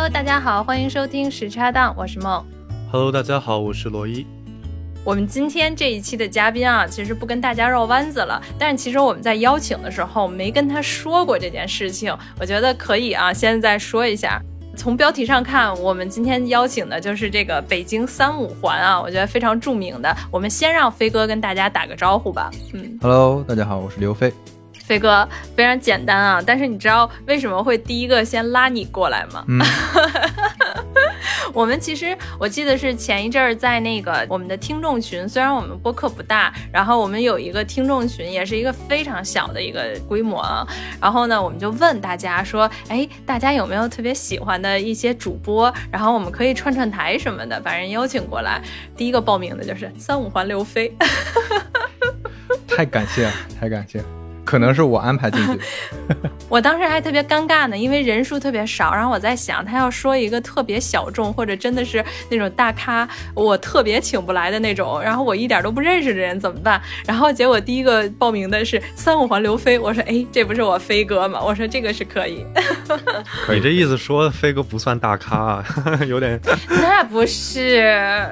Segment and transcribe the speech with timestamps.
[0.00, 2.42] Hello，大家好，欢迎收听时差档，我是梦。
[2.90, 4.26] Hello，大家好，我是罗伊。
[5.04, 14.40] 我们今天这一期的嘉宾啊，其实不跟大家绕弯子了，但是其实我们在邀请的时候没跟他说过这件事情，我觉得可以啊，现在说一下。
[14.74, 20.16] 从标题上看，我们今天邀请的就是这个北京三五环啊，我觉得非常著名的。
[20.30, 22.50] 我们先让飞哥跟大家打个招呼吧。
[22.72, 24.32] 嗯 Hello，大家好，我是刘飞。
[24.90, 29.44] 飞哥非常简单啊，但是你知道为什么会第一个先拉你过来吗？
[29.46, 29.60] 嗯，
[31.54, 40.66] 我们其实我记得是前一阵儿在那个我们的听众群，虽然我们播客不大，然后我们有一个听众群，也是一个非常小的一个规模啊。
[41.00, 45.72] 然后呢，我们就问大家说，哎，大家有没有特别喜欢的一些主播？
[45.92, 48.60] 然后我们可以串串台什么的，把人邀请过来。
[48.96, 50.92] 第一个报名的就是三五环刘飞。
[52.66, 54.04] 太感谢了，太感谢了，
[54.44, 56.16] 可能是我安排进去的。
[56.48, 66.80] 我当时还特别尴尬呢，因为人数特别少，然后我在想他要说一个特别小众或者真的是那种大咖，我特别请不来的那种，然后我一点都不认识的人怎么办？
[67.06, 71.40] 然后结果第一个报名的是三五环刘飞，我说哎，这不是我飞哥吗？
[71.40, 72.44] 我说这个是可以，
[73.46, 75.64] 可以你这意思说飞哥不算大咖啊，
[76.08, 78.28] 有 点那不是。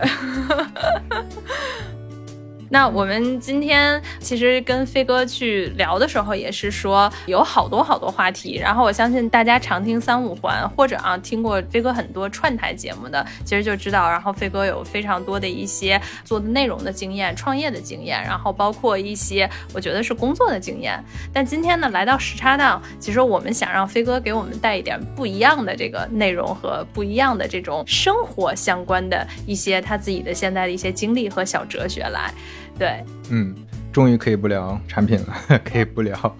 [2.71, 8.59] 那我们今天其实跟飞哥去聊的时候，也是说有好多好多话题。
[8.59, 21.03] 然后我相信大家常听三五环，或者啊听过飞哥很多串台节目的，其实就知道，然后飞哥有非常多的一些做的内容的经验、创业的经验，然后包括一些我觉得是工作的经验。
[21.33, 32.31] 但今天呢，来到时差档，其实我们想让飞哥给我们带一点不一样的这个内容和不一样的这种生活相关的一些他自己的现在的一些经历和小哲学来。
[32.79, 33.55] 对，嗯，
[33.93, 36.37] 终于可以不聊产品了， 可以不聊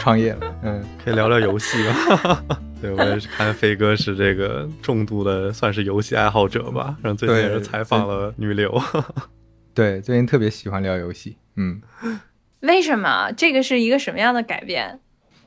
[0.00, 0.56] 创业了。
[0.62, 2.44] 嗯，可以聊聊游戏了。
[2.82, 6.96] 对，我也是看飞哥是这个重度的，算是游戏爱好者吧。
[7.02, 8.78] 然后最近也是采访了女流。
[9.72, 11.36] 对，最近特别喜欢聊游戏。
[11.56, 11.80] 嗯，
[12.60, 13.30] 为什么？
[13.32, 14.98] 这个是一个什么样的改变？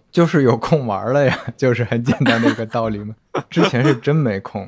[0.10, 3.14] 就是有空玩了呀，就是很简单的一个道理嘛。
[3.50, 4.68] 之前是真没空。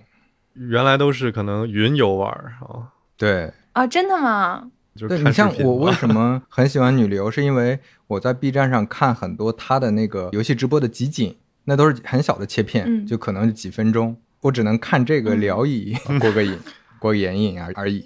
[0.54, 2.92] 原来都是可能云游玩啊。
[3.18, 4.70] 对，啊，真的吗？
[4.96, 11.36] 对就是看你像我为什么 很喜欢女流，是因为我在 B 站上看很多她的那个游戏直播的集锦，
[11.66, 16.58] 那都是很小的切片，嗯就可能几分钟，我只能看这个聊以 过个瘾，
[17.00, 18.06] 过个眼瘾而而已。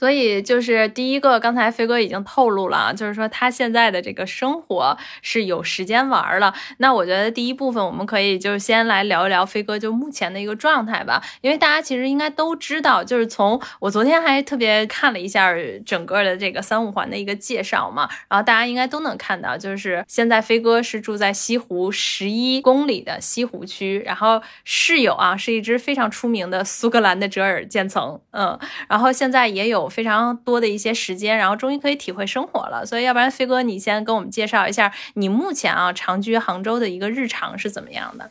[0.00, 6.54] 所以就是第一个，刚才飞哥已经透露了啊，就是说他现在的这个生活是有时间玩了。
[6.78, 15.52] 那我觉得第一部分我们可以就是先来聊一聊飞哥就目前的一个状态吧，因为大家其实应该都知道，就是从我昨天还特别看了一下
[15.84, 32.86] 整个的这个三五环的一个介绍嘛，然后大家应该都能看到，就是现在飞哥是住在西湖十一公里的西湖区，然后室友啊是一只非常出名的苏格兰的折耳渐层，嗯，然后现在也有非常多的一些时间，然后终于可以体会生活了。
[32.86, 38.30] 所以，要不然飞哥，你先跟我们介绍一下你目前啊长居杭州的一个日常是怎么样的？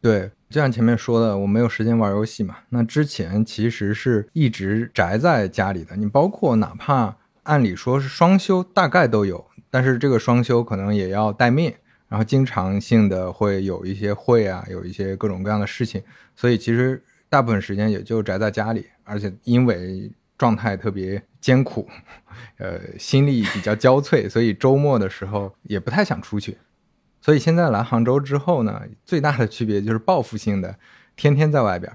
[0.00, 2.56] 对，就像前面说的，我没有时间玩游戏嘛。
[2.70, 11.72] 那之前其实是一直宅在家里的，你包括哪怕按理说是双休，大概都有，但是这个双休可能也要待命，
[12.08, 16.02] 然后经常性的会有一些会啊，有一些各种各样的事情，
[16.36, 21.88] 所以其实大部分时间也就宅在家里，而且因为状态特别艰苦，
[22.58, 26.58] 呃，心力比较交瘁，所以周末的时候也不太想出去。
[27.20, 30.76] 所以现在来杭州之后呢，最大的区别就是报复性的，
[31.16, 31.90] 天天在外边。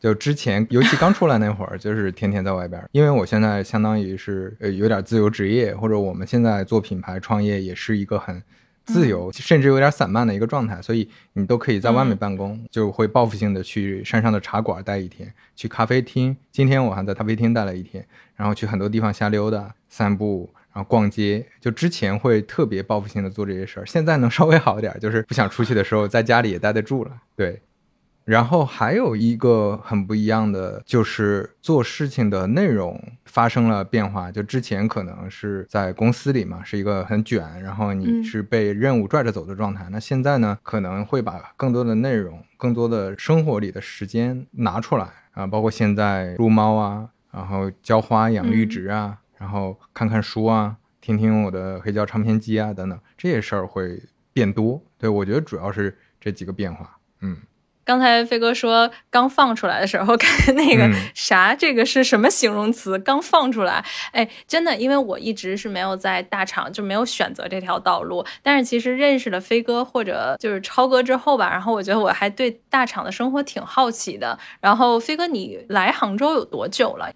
[0.00, 2.80] 就之前尤其刚出来那会儿，就是天天在外边。
[2.92, 8.40] 因为我现在相当于是呃有点自由职业，或者我们现在做品牌创业也是一个很
[8.92, 16.36] 自由，甚至有点散漫的一个状态，所以你都可以在外面办公，就会报复性的去山上的茶馆待一天，去咖啡厅。
[16.50, 18.06] 今天我还在咖啡厅待了一天，
[18.36, 20.50] 然后去很多地方瞎溜达、散步。
[20.70, 27.10] 然后逛街，就之前会特别报复性的做这些事儿，现在能稍微好一点，就是不想出去的时候，在家里也待得住了。
[27.34, 27.60] 对，
[28.28, 34.30] 然后还有一个很不一样的，就是做事情的内容发生了变化。
[34.30, 39.88] 就之前可能是在公司里嘛，是一个很卷，然后你嗯是被任务拽着走的状态。
[39.90, 54.02] 那现在呢，可能会把更多的内容、更多的生活里的时间拿出来啊，包括现在撸猫啊，然后浇花、养绿植啊，然后看看书啊，听听我的黑胶唱片机啊等等，这些事儿会
[54.34, 54.82] 变多。
[54.98, 56.98] 对我觉得主要是这几个变化。
[57.22, 57.38] 嗯。
[57.88, 62.98] 刚才飞哥说刚放出来的时候，看那个啥，这个是什么形容词？
[62.98, 63.82] 刚放出来，
[64.12, 68.22] 哎，真的，因为我一直是没有在大厂，就没有选择这条道路。
[68.42, 74.38] 但是其实认识了飞哥或者就是超哥之后吧，然后我觉得我还对大厂的生活挺好奇的。
[74.60, 77.10] 然后飞哥，你来杭州有多久了？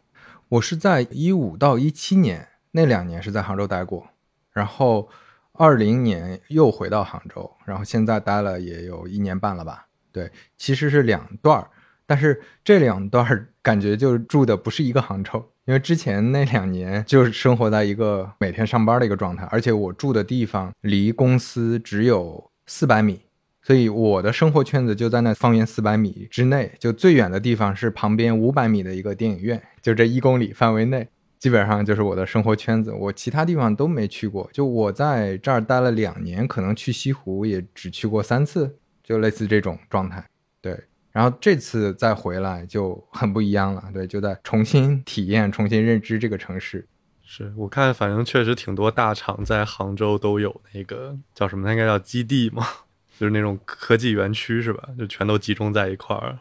[0.48, 4.06] 我是在一五到一七年那两年是在杭州待过，
[4.54, 5.10] 然后
[5.52, 9.88] 二零年又回到杭州，然后现在待了也有一年半了吧。
[10.12, 11.69] 对，其实是两段儿，
[12.06, 23.20] 但是这两段儿感觉就住的不是一个杭州，因为之前那两年就是生活在一个每天上班的一个状态，而且我住的地方离公司只有四百米，
[23.62, 31.08] 所以我的生活圈子就在那方圆四百米之内，就最远的地方是旁边五百米的一个电影院，就这一公里范围内，
[31.38, 38.79] 基本上就是我的生活圈子，我其他地方都没去过，就我在这儿待了两年，可能去西湖也只去过三次。
[39.02, 40.25] 就类似这种状态，
[40.60, 40.78] 对，
[41.10, 46.87] 然后这次再回来就很不一样了，对，就在重新体验、重新认知这个城市。
[47.25, 52.66] 是我看，反正确实挺多大厂在杭州都有那个叫什么，应该叫基地嘛，
[53.19, 54.88] 就是那种科技园区是吧？
[54.99, 56.38] 就全都集中在一块儿。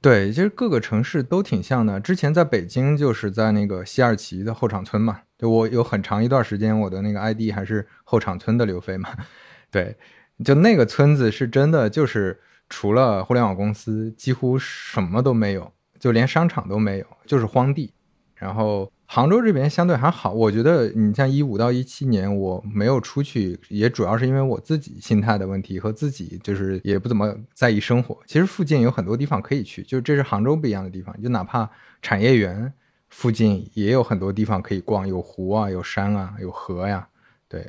[0.00, 2.00] 对，其实各个城市都挺像的。
[2.00, 9.10] 之前在北京就是在那个西二旗的后厂村嘛，就我有很长一段时间我的那个 ID 还是后厂村的刘飞嘛，
[9.70, 9.96] 对。
[10.44, 17.92] 就那个村子是真的，就是除了互联网公司，几乎什么都没有，就连商场都没有，就是荒地。
[18.34, 28.18] 然后杭州这边相对还好，我觉得你像一五到一七年我没有出去，也主要是因为我自己心态的问题和自己就是也不怎么在意生活。
[28.26, 32.72] 其实附近有很多地方可以去，就这是杭州不一样的地方，就哪怕产业园
[33.10, 37.06] 附近也有很多地方可以逛，有湖啊，有山啊，有河呀，
[37.48, 37.64] 对。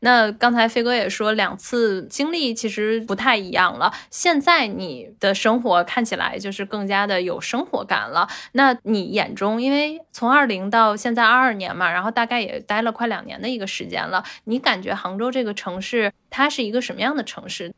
[0.00, 3.92] 那刚才飞哥也说，两次经历其实不太一样了。
[4.10, 8.28] 现在你的生活看起来就是更加的有生活感了。
[8.52, 17.72] 那你眼中，因为从二零到现在二二年嘛，然后大概也待了快两年的一个时间了，你感觉杭州这个城市它是一个什么样的城市？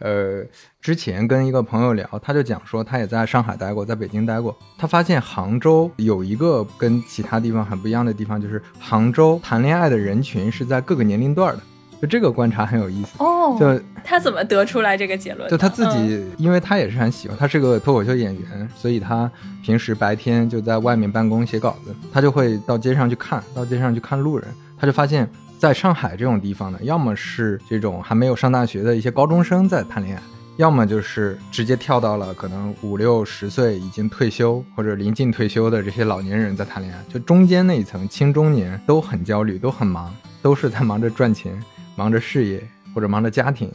[0.00, 0.42] 呃，
[0.80, 11.62] 之前跟一个朋友聊，他就讲说，他也在上海待过，在北京待过，他发现杭州有一个跟其他地方很不一样的地方，就是杭州谈恋爱的人群是在各个年龄段的，
[12.00, 13.56] 就这个观察很有意思哦。
[13.60, 15.50] 就他怎么得出来这个结论？
[15.50, 19.30] 就他自己，因为他也是很喜欢，他是个脱口秀演员，所以他
[19.62, 24.48] 平时白天就在外面办公写稿子，他就会到街上去看，到街上去看路人，
[24.78, 25.28] 他就发现。
[25.60, 30.22] 在上海这种地方呢，要么是这种还没有上大学的一些高中生在谈恋爱，
[30.56, 37.04] 要么就是直接跳到了可能五六十岁已经退休或者临近退休的这些老年人在谈恋爱。
[37.12, 40.10] 就中间那一层青中年都很焦虑，都很忙，
[40.40, 41.62] 都是在忙着赚钱、
[41.94, 43.70] 忙着事业或者忙着家庭，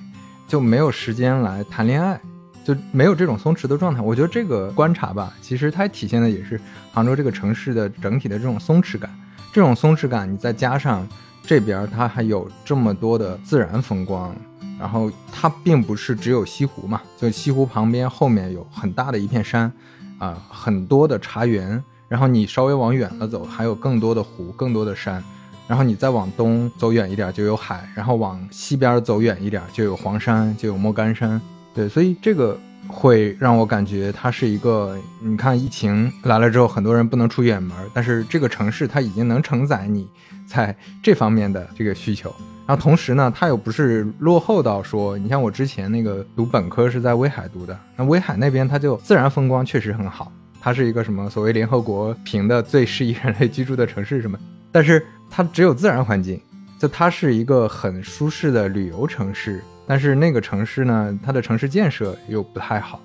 [0.48, 2.20] 就没有时间来谈恋爱，
[2.64, 4.02] 就没有这种松弛的状态。
[4.02, 6.60] 我觉得这个观察吧，其实它体现的也是
[6.92, 9.08] 杭州这个城市的整体的这种松弛感。
[9.54, 11.08] 这种松弛感，你再加上。
[11.45, 14.36] 这边它还有这么多的自然风光，
[14.80, 19.71] 然后它并不是只有西湖嘛，就西湖旁边后面有很大的一片山，
[20.18, 25.24] 啊，很多的茶园，然后你稍微往远了走，还有更多的湖，更多的山，
[25.68, 31.39] 然后你再往东走远一点就有海，然后往西边走远一点就有黄山，就有莫干山，
[31.74, 40.08] 对，所以这个会让我感觉它是一个，你看疫情来了之后，很多人不能出远门，但是这个城市它已经能承载你。
[40.48, 42.30] 在这方面的这个需求，
[42.68, 50.31] 然后同时呢，它又不是落后到说，你像我之前那个读本科是在威海读的，那威海那边它就自然风光确实很好，
[50.62, 54.38] 它是一个什么所谓联合国评的最适宜人类居住的城市什么，
[54.71, 56.40] 但是它只有自然环境，
[56.78, 62.99] 就它是一个很舒适的旅游城市，但是那个城市呢，它的城市建设又不太好，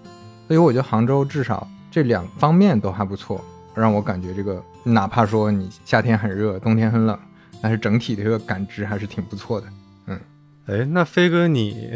[0.46, 3.44] 所以我觉得杭州至少这两方面都还不错，
[3.74, 7.18] 让我感觉这个哪怕说你夏天很热，冬天很冷。
[7.62, 9.66] 但是整体的这个感知还是挺不错的，
[10.06, 10.18] 嗯，
[10.64, 11.92] 哎，那飞哥，你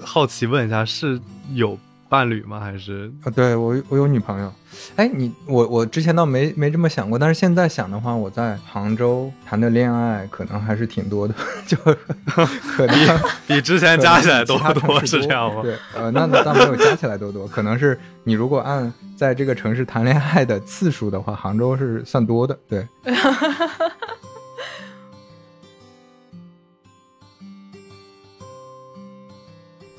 [0.00, 1.20] 好奇问一下，是
[1.52, 1.78] 有
[2.14, 2.60] 伴侣吗？
[2.60, 3.26] 还是啊？
[3.34, 4.52] 对我，我有女朋友。
[4.94, 11.34] 哎，你我我之前倒没没这么想过，但是现在想的话，我在杭州谈的恋爱可能还是挺多的，
[11.66, 11.76] 就
[12.76, 15.62] 可能比之前加起来多多是这样吗？
[15.62, 22.86] 对，呃，那倒没有加起来多多，可能是你如果按在这个城市谈恋爱的次数的话，杭州是算多的，对。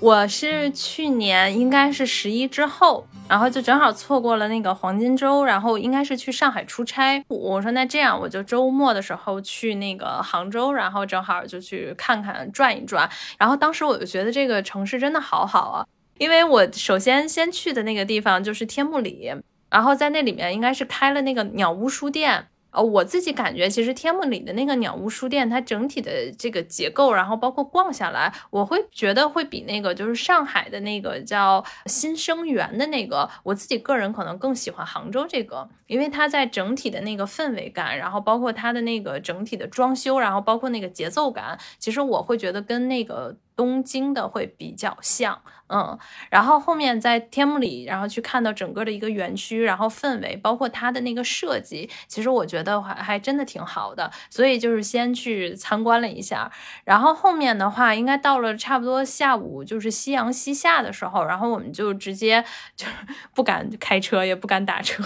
[0.06, 7.26] 我是去年应该是十一之后，然后就正好错过了那个黄金周，然后应该是去上海出差。
[7.28, 13.10] 我说那这样我就周末的时候去那个杭州，然后正好就去看看转一转。
[13.40, 15.84] 然后当时我就觉得这个城市真的好好啊。
[16.20, 19.34] 因为我首先先去的那个地方就是天目里，
[19.72, 22.46] 然后在那里面应该是开了那个鸟屋书店。
[22.76, 43.36] 呃，我自己感觉，其实天幕里的那个鸟屋书店，它整体的这个结构，然后包括逛下来，我会觉得会比那个就是上海的那个叫新生源的那个，我自己个人可能更喜欢杭州这个，因为它在整体的那个氛围感，然后包括它的那个整体的装修，然后包括那个节奏感，其实我会觉得跟那个。
[43.58, 45.98] 东京的会比较像，嗯，
[46.30, 56.52] 然后后面在天幕里，然后去看到整个的一个园区，然后氛围，包括它的那个设计，其实我觉得还还真的挺好的，所以就是先去参观了一下，
[56.84, 62.44] 然后后面的话，应该到了差不多下午，就是夕阳西下的时候，然后我们就直接
[62.76, 62.86] 就
[63.34, 65.04] 不敢开车，也不敢打车，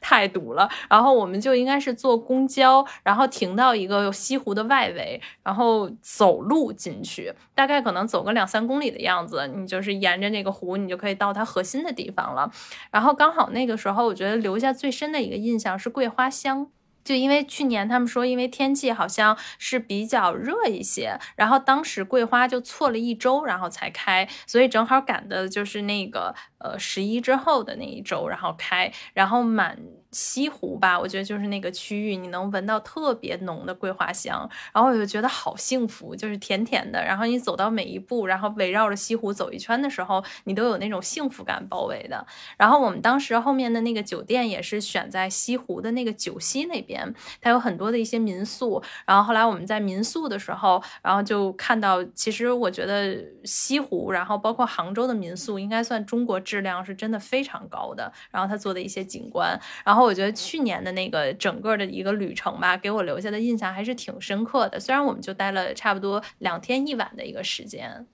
[0.00, 7.78] 太堵了，然后我们就应该是坐公交，然后停到一个西湖的外围，然后走路进去，大概。
[7.88, 12.50] 可能走个两三公里的样子，你就是沿着那个湖，你就可以到它核心的地方了。
[12.90, 16.70] 然后刚好那个时候，我觉得留下最深的一个印象是桂花香。
[17.04, 29.78] 就因为去年他们说，因为天气好像是比较热一些，然后当时桂花就错了一周，然后才开，所以正好赶的就是那个呃十一之后的那一周，然后开，然后满。
[30.10, 37.04] 西湖吧，我觉得就是那个区域，你能闻到特别浓的桂花香，然后我就觉得好幸福，就是甜甜的。
[37.04, 42.26] 然后你走到每一步，然后围绕着西湖走一圈的时候，你都有那种幸福感包围的。
[42.56, 48.82] 然后我们当时后面的那个酒店也是选在西湖的那个九溪那边，它有很多的一些民宿。
[49.04, 58.10] 然后后来我们在民宿的时候，然后就看到，其实我觉得西湖，然后包括杭州的民宿，应该算中国质量是真的非常高的。
[58.30, 59.97] 然后它做的一些景观，然后。
[59.98, 64.78] 然后我觉得去年的那个整个的一个旅程吧，给我留下的印象还是挺深刻的。
[64.78, 68.06] 虽然我们就待了差不多两天一晚的一个时间。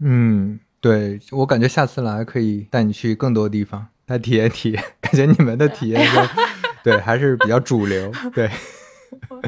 [0.00, 4.84] 嗯，对我感觉下次来可以带你去更多地方，来体验体验。
[5.00, 6.20] 感觉你们的体验就
[6.84, 8.12] 对还是比较主流。
[8.34, 8.50] 对。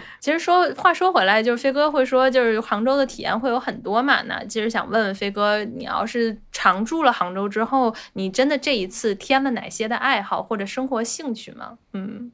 [0.20, 4.22] 其实说话说回来，就是飞哥会说，就是杭州的体验会有很多嘛。
[4.22, 11.78] 那其实想问问飞哥，你要是常住了杭州之后，你真的这一次添了哪些的爱好或者生活兴趣吗？
[11.92, 12.32] 嗯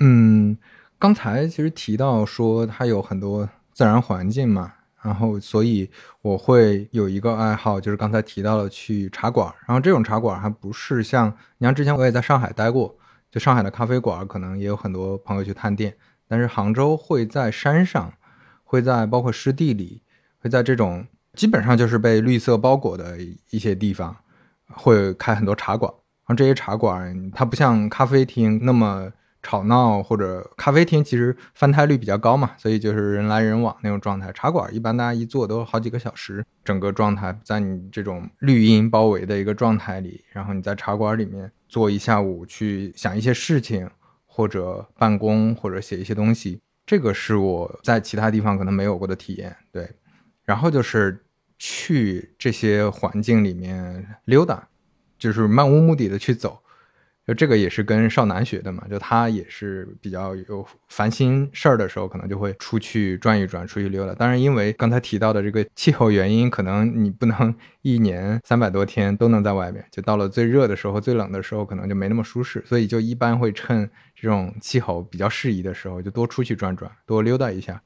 [0.00, 0.58] 嗯，
[0.98, 4.72] 刚才其实提到说它有很多自然环境嘛，
[5.02, 5.88] 然后所以
[6.22, 9.52] 我会有一个爱好，就是刚才提到了去茶馆。
[9.66, 12.96] 然后这种茶馆还不是像你像之前我也在上海待过，
[13.30, 15.94] 就上海的咖啡馆，可能也有很多朋友去探店。
[16.34, 18.12] 但是杭州会在山上，
[18.64, 20.02] 会在包括湿地里，
[20.40, 23.16] 会在这种基本上就是被绿色包裹的
[23.50, 24.16] 一些地方，
[24.66, 25.88] 会开很多茶馆。
[25.92, 29.12] 然后这些茶馆它不像咖啡厅那么
[29.44, 34.32] 吵闹，或者咖啡厅其实翻台率比较高嘛，所以就是人来人往那种状态。
[34.32, 43.88] 茶馆一般大家一坐都好几个小时，整个状态在你这种绿荫包围的一个状态里，然后你在茶馆里面坐一下午，去想一些事情。
[44.36, 49.56] 或者办公，或者写一些东西，这个是我在其他地方可能没有过的体验。
[49.70, 49.88] 对，
[50.44, 51.24] 然后就是
[51.56, 54.68] 去这些环境里面溜达，
[55.16, 56.60] 就是漫无目的的去走。
[57.26, 64.14] 就这个也是跟少南学的嘛，就他也是比较有烦心事儿的时候，可能就会出去转一转，出去溜达。
[64.14, 72.62] 当然，因为刚才提到的这个气候原因，可能你不能一年三百多天都能在外面，就到了最热的时候、最冷的时候，可能就没那么舒适。
[72.66, 73.90] 所以就一般会趁
[74.24, 77.82] 这种气候比较适宜的时候，就多出去转转，多溜达一下。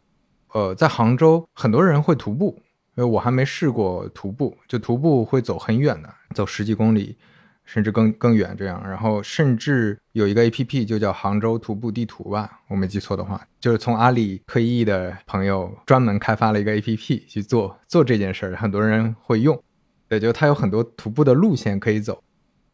[0.53, 2.63] 呃，在杭州，很多人会徒步，
[2.95, 7.17] 因为我还没试过徒步，就徒步会走很远的，走十几公里。
[7.65, 19.63] 甚至更更远这样，然后甚至有一个 A P P 就叫杭州徒步地图吧，我没记错的话，就是从阿里退役的朋友专门开发了一个 A P P 去做做这件事儿，很多人会用。
[20.09, 22.23] 对，就它有很多徒步的路线可以走，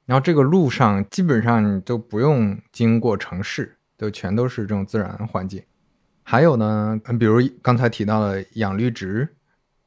[0.06, 5.62] 然后这个路上基本上你就不用经过城市，就全都是这种自然环境。
[6.22, 9.28] 还有呢，比如刚才提到的养绿植，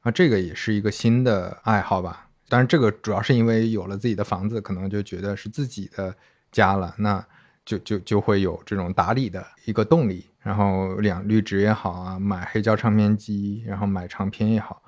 [0.01, 2.29] 啊，这个也是一个新的爱好吧。
[2.49, 6.15] 当然，这个主要是因为有了自己的房子，可能就觉得是自己的
[6.51, 7.25] 家了，那
[7.65, 10.25] 就就就会有这种打理的一个动力。
[10.39, 14.81] 然后养绿植也好啊，买黑胶唱片机，然后买唱片也好，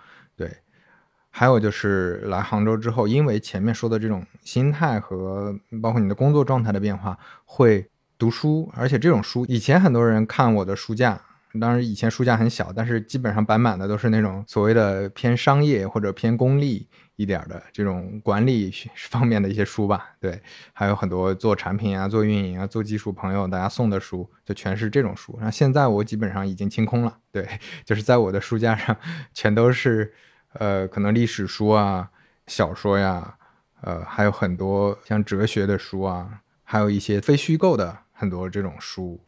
[1.29, 11.21] 还有就是来杭州之后，因为前面说的这种心态和包括你的工作状态的变化，会读书，而且这种书以前很多人看我的书架，
[11.59, 16.87] 当然以前书架很小，但是基本上摆满的都是那种所谓的偏商业或者偏功利。
[17.19, 25.37] 一点的这种管理方面的一些书吧，对，还有很多做产品啊、做运营啊、做技术朋友大家送的书，就全是这种书。
[25.41, 27.45] 那现在我基本上已经清空了，对，
[27.83, 28.95] 就是在我的书架上
[29.33, 30.13] 全都是，
[30.53, 32.09] 呃，可能历史书啊、
[32.47, 33.37] 小说呀，
[33.81, 39.19] 呃，还有很多像哲学的书啊，还有一些非虚构的很多这种书，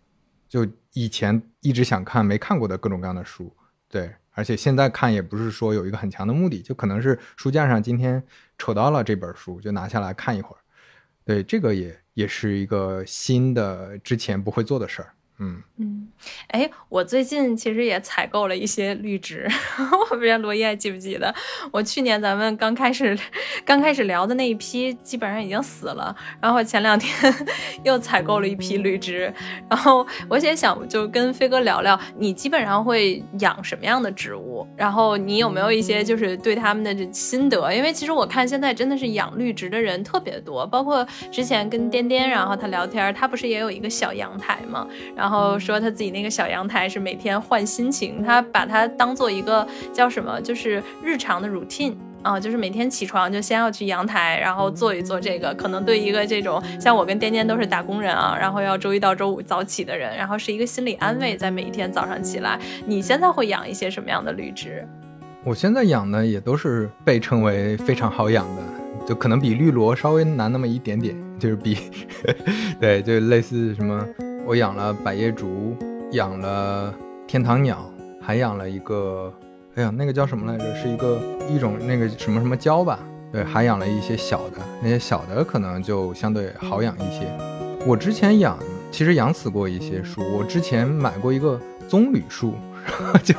[0.49, 3.55] 就以前一直想看没看过的各种各样的书，
[3.87, 8.23] 对，而且现在看也不是说有一个很强的目的，就可能是书架上今天
[8.57, 10.59] 瞅到了这本书，就拿下来看一会儿，
[11.23, 15.13] 对，这个也也是一个新的之前不会做的事儿。
[15.41, 15.61] 嗯。
[15.83, 16.07] 嗯，
[16.49, 19.49] 哎，我最近其实也采购了一些绿植，
[20.11, 21.33] 我不知道罗伊还记不记得，
[21.71, 23.17] 我去年咱们刚开始
[23.65, 27.11] 刚开始聊的那一批基本上已经死了，然后前两天
[27.83, 29.33] 又采购了一批绿植，
[29.67, 37.73] 然后我也想就跟飞哥聊聊，你基本上会养什么样的植物，然后你有没有一些就是对他们的这心得？
[37.73, 45.30] 因为其实我看现在真的是养绿植的人特别多，包括之前跟颠颠，然后他聊天，他不是也有一个小阳台嘛，然后。
[45.31, 55.53] 然后说他自己那个小阳台是每天换心情，他把它当做一个叫什么，就是日常的 routine 啊，就是每天起床就先要去阳台，然后做一做这个。
[55.53, 62.59] 可能对一个这种像我跟颠颠都是打工人啊，然后要周一到周五早起的人，然后是一个心理安慰，在每一天早上起来。
[62.85, 64.85] 你现在会养一些什么样的绿植？
[65.45, 68.61] 我现在养的也都是被称为非常好养的，
[69.07, 71.77] 就可能比绿萝稍微难那么一点点，就是比
[72.81, 74.05] 对，就类似什么。
[74.45, 75.75] 我养了百叶竹，
[76.11, 76.93] 养了
[77.27, 79.31] 天堂鸟，还养了一个，
[79.75, 80.75] 哎呀，那个叫什么来着？
[80.75, 82.99] 是一个一种那个什么什么椒吧？
[83.31, 87.25] 对，还养了一些小的，那些小的可能就相对好养一些。
[87.85, 88.57] 我之前养，
[88.91, 90.21] 其实养死过一些树。
[90.37, 91.57] 我之前买过一个
[91.87, 92.53] 棕榈树，
[92.85, 93.33] 然后就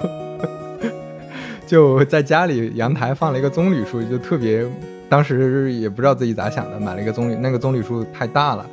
[1.66, 4.64] 就在家里阳台放了一个棕榈树，就特别，
[5.10, 8.64] 当时也不知道自己咋想的，买了一个棕榈，那个棕榈树太大了。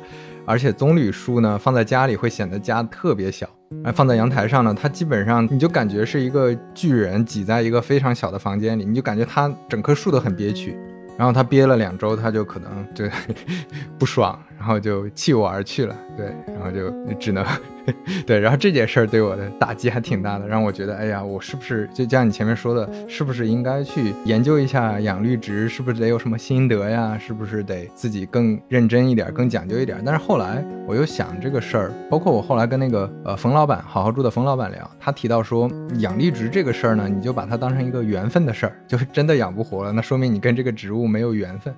[0.50, 3.48] 而且棕榈树呢，放在家里会显得家特别小，
[3.84, 10.76] 哎放在阳台上呢，它基本上你就感觉是一个巨人挤在一个非常小的房间里，你就感觉它整棵树都很憋屈。
[11.16, 13.04] 然后它憋了两周，它就可能就
[13.96, 15.96] 不爽，然后就弃我而去了。
[16.18, 17.42] 对，然后就只能。
[18.26, 27.18] 对，然后这件事儿对我的打击还挺大的，让我觉得，哎呀，我是不是就像你前面说的，是不是应该去研究一下养绿植，是不是得有什么心得呀？
[27.18, 30.00] 是不是得自己更认真一点，更讲究一点？
[30.04, 41.74] 但是后来我又想这个事儿，包括我后来跟那个呃冯老板好好住的冯老板聊，他提到说，养绿植这个事儿呢，你就把它当成一个缘分的事儿，就是真的养不活了，那说明你跟这个植物没有缘分。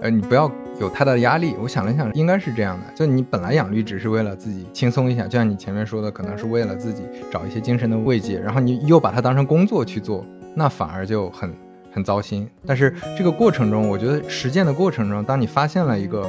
[0.00, 1.54] 呃，你不要有太大的压力。
[1.60, 11.50] 我想了想，应该是这样的，就你本来养绿植是为了自己轻松一下，就像你前面说的，可能是为了自己找一些精神的慰藉，然后你又把它当成工作去做，那反而就很
[11.92, 12.48] 很糟心。
[12.66, 16.24] 但是这个过程中，我觉得实践的过程中，当你发现了一个，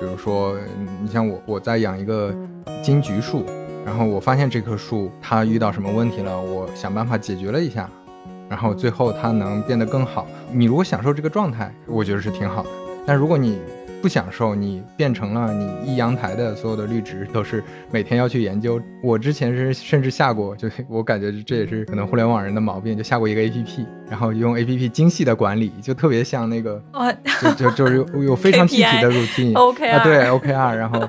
[0.00, 0.56] 比如说
[1.02, 2.34] 你像我我在养一个
[2.82, 3.44] 金桔树，
[3.84, 7.90] 然后我发现这棵树它遇到什么问题了，我想办法解决了一下，
[8.48, 10.26] 然后最后它能变得更好。
[10.52, 12.68] 你如果享受这个状态，我觉得是挺好的。
[13.08, 13.58] 但如果你
[14.02, 18.78] 不享受，你变成了你一阳台的所有的绿植都是每天要去研究。
[19.02, 26.80] 我之前是甚至下过，就 我感觉这也是可能互联网人的毛病，就下过一个 A P P，然后用 A P P 精细的管理，就特别像那个，
[27.40, 29.56] 就就就是有有非常具体的 routine，
[29.90, 31.08] 啊对 O K R，然后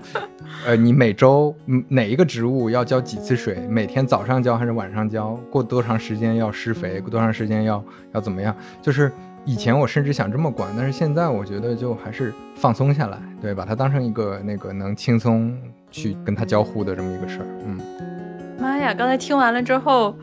[0.66, 1.54] 呃你每周
[1.90, 7.84] 哪一个植物要浇几次水，每天早上浇还是晚上浇，过多长时间要施肥，过多长时间要
[8.14, 9.12] 要怎么样，就是。
[9.46, 15.58] 以前我甚至想这么管，但是现在我觉得就还是放松下来，对，把它当成一个那个能轻松
[15.90, 17.46] 去跟他交互的这么一个事儿。
[17.66, 17.80] 嗯，
[18.60, 20.16] 妈呀，刚才听完了之后。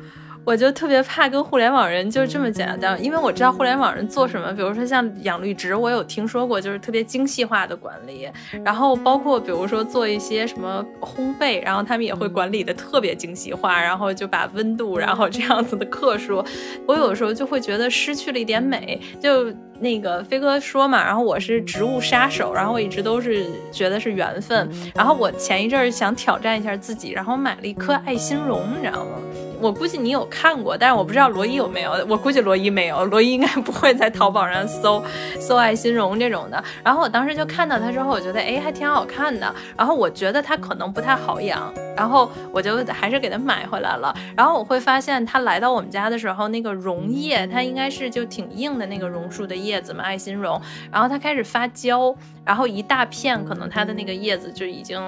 [0.46, 8.28] 我就特别怕跟互联网人就这么简单，因为我知道互联网人做什么，比如说像养绿植，我有听说过，就是特别精细化的管理，
[8.64, 16.44] 然后包括比如说做一些什么烘焙，然后他们也会管理的特别精细化，然后就把温度，然后这样子的克数，
[16.87, 19.00] 我有时候就会觉得失去了一点美。
[19.20, 29.12] 就那个飞哥说嘛，然后我是植物杀手，然后我一直都是觉得是缘分，然后我前一阵儿想挑战一下自己，然后买了一颗爱心榕，你知道吗？
[29.59, 31.93] 我估计你有看过，但是我不知道罗伊有没有。
[32.11, 35.03] 我估计罗伊没有，罗伊应该不会在淘宝上搜
[35.41, 36.62] 搜爱心榕这种的。
[36.85, 39.53] 然后我当时就看到它之后，我觉得哎还挺好看的。
[39.75, 44.15] 然后我觉得它可能不太好养，然后我就还是给它买回来了。
[44.37, 50.61] 然后我会发现它来到我们家的时候，那个榕叶它应该是就挺硬的那个榕树的叶叶子嘛，爱心绒。
[50.92, 52.14] 然后它开始发焦。
[52.46, 54.98] 然后一大片，可能它的那个叶子就已经，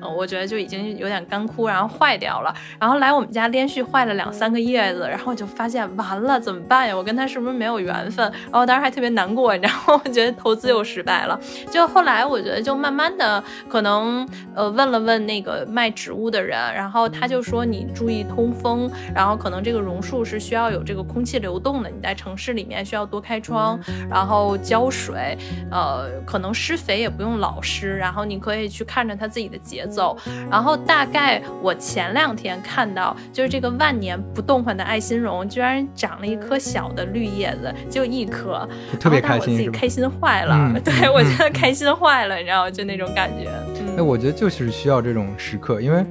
[0.00, 2.52] 呃，我觉得就已经有点干枯，然后坏掉了。
[2.80, 6.96] 然后来我们家连续坏了两三个叶子，然后我就发现完了，怎么办呀？
[6.96, 8.24] 我跟他是不是没有缘分？
[8.50, 11.38] 然后当时还特别难过，你知道吗我觉得投资又失败了。
[11.70, 23.78] 就后来我觉得就慢慢的，可能呃问了问那个卖植物的人，然后他就说你注意通风，然后可能这个榕树是需要有这个空气流动的，你在城市里面需要多开窗，
[24.10, 25.36] 然后浇水，
[25.70, 30.16] 呃，可能施肥肥也不用老师，然后你可以去看着它自己的节奏。
[30.50, 38.66] 然后大概我前两天看到，就是这个万年不动换的爱心榕，居然长了一颗小的绿叶子，就一颗，
[38.98, 39.62] 特别开心我自？
[39.62, 42.70] 己开心坏了， 嗯对嗯我觉得开心坏了，你知道吗？
[42.70, 43.50] 就那种感觉。
[43.80, 46.02] 嗯哎，我觉得就是需要这种时刻，因为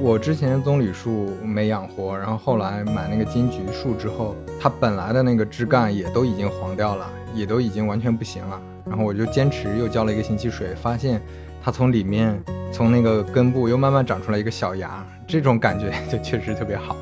[0.00, 8.60] 我之前棕榈树没养活，然后后来买那个金桔树之后，它本来的那个枝干也都已经黄掉了，也都已经完全不行了。
[8.88, 11.20] 然后我就坚持又浇了一个星期水，发现
[11.62, 12.40] 它从里面
[12.72, 16.96] 从那个根部又慢慢长出来一个小芽，这种感觉 就确实特别好。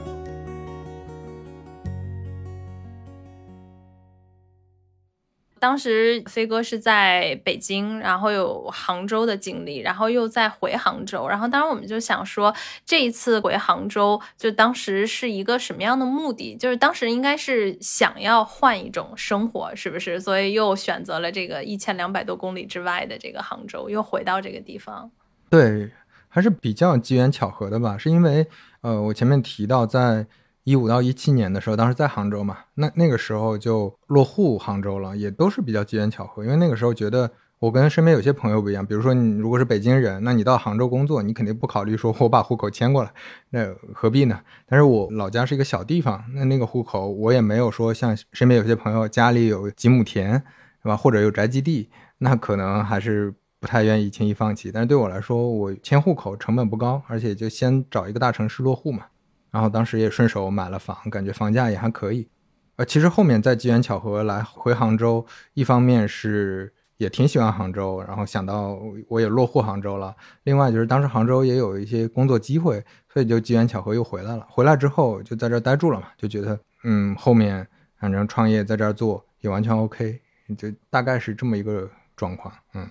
[5.66, 16.54] 当时飞哥是在北京，然后有杭州的经历，然后又再回杭州，然后当时我们就想说，这一次回杭州，就当时是一个什么样的目的？
[16.54, 20.20] 就是当时应该是想要换一种生活，是不是？
[20.20, 25.10] 所以又选择了这个一千两百多公里之外的这个杭州，又回到这个地方。
[25.50, 25.90] 对，
[26.28, 28.46] 还是比较机缘巧合的吧，是因为
[28.82, 30.28] 呃，我前面提到在
[30.66, 37.30] 一五到一七年的时候，当时在杭州嘛，那那个时候就落户杭州了，也都是比较机缘巧合，因为那个时候觉得。
[37.58, 43.10] 我跟身边有些朋友不一样，比如说你如果是北京人，那你到杭州工作，你肯定不考虑说我把户口迁过来，
[43.48, 44.38] 那何必呢？
[44.66, 50.34] 但是我老家是一个小地方，那那个户口我也没有说像身边有些朋友家里有几亩田，
[50.82, 50.94] 是吧？
[50.94, 54.70] 或者有宅基地，那可能还是不太愿意轻易放弃。
[54.70, 59.06] 但是对我来说，我迁户口成本不高，而且就先找一个大城市落户嘛。
[59.56, 62.28] 然后当时也顺手买了房，感觉房价也还可以。
[62.76, 70.14] 呃，其实后面再机缘巧合来回杭州，一方面是也挺喜欢杭州，然后想到我也落户杭州了。
[70.42, 74.46] 另外就是当时杭州也有一些工作机会，所以就机缘巧合又回来了。
[74.50, 77.66] 回来之后就在这儿待住了嘛，就觉得嗯，后面
[77.98, 80.20] 反正创业在这儿做也完全 OK，
[80.58, 82.52] 就大概是这么一个状况。
[82.74, 82.86] 嗯。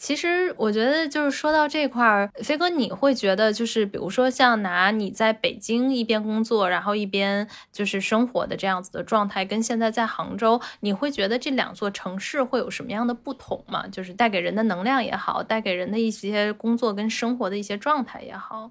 [0.00, 13.86] 其实我觉得，就是说到这块儿，飞哥，你会觉得，就是比如说像拿你在北京一边工作，然后一边就是生活的这样子的状态，跟现在在杭州，你会觉得这两座城市会有什么样的不同吗？
[13.88, 18.70] 就是带给人的能量也好，带给人的一些工作跟生活的一些状态也好。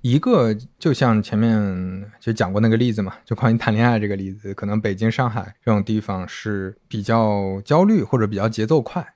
[0.00, 9.06] 一个就像前面就讲过那个例子嘛，就关于谈恋爱这个例子，可能北京、上海这种地方是比较焦虑或者比较节奏快，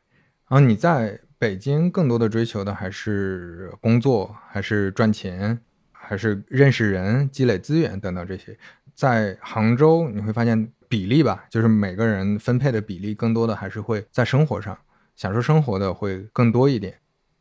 [0.52, 5.58] 然后你在北京更多的追求的还是工作，还是赚钱，
[5.90, 8.54] 还是认识人、积累资源等等这些。
[8.94, 14.78] 在杭州你会发现比例吧，就是每个人分配的比例更多的还是会在生活上
[15.16, 16.98] 享受生活的会更多一点。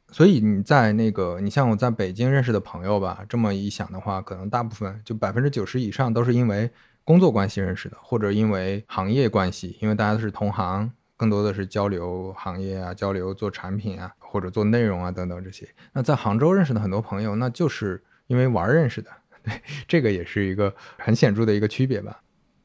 [0.07, 6.71] 所以你在那个，你像我在北京认识的朋友吧，这么一想的话，可能大部分就百分之九十以上都是因为
[7.03, 10.89] 工作关系认识的，或者因为行业关系，因为大家都是同行，
[11.21, 15.69] 更多的是交流行业啊，交流做产品啊，或者做内容啊等等这些。
[15.93, 19.11] 那在杭州认识的很多朋友，那就是因为玩认识的，
[19.43, 22.21] 对，这个也是一个很显著的一个区别吧。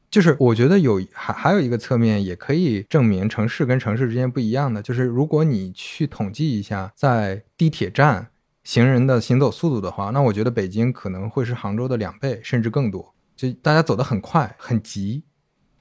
[0.09, 8.29] 就是我觉得有还还有一个侧面也可以证明城市跟城市之间不一样的，就是如果你去统计一下在地铁站
[8.63, 15.23] 行人的行走速度的话，那我觉得北京可能会是杭州的两倍甚至更多，就大家走得很快很急。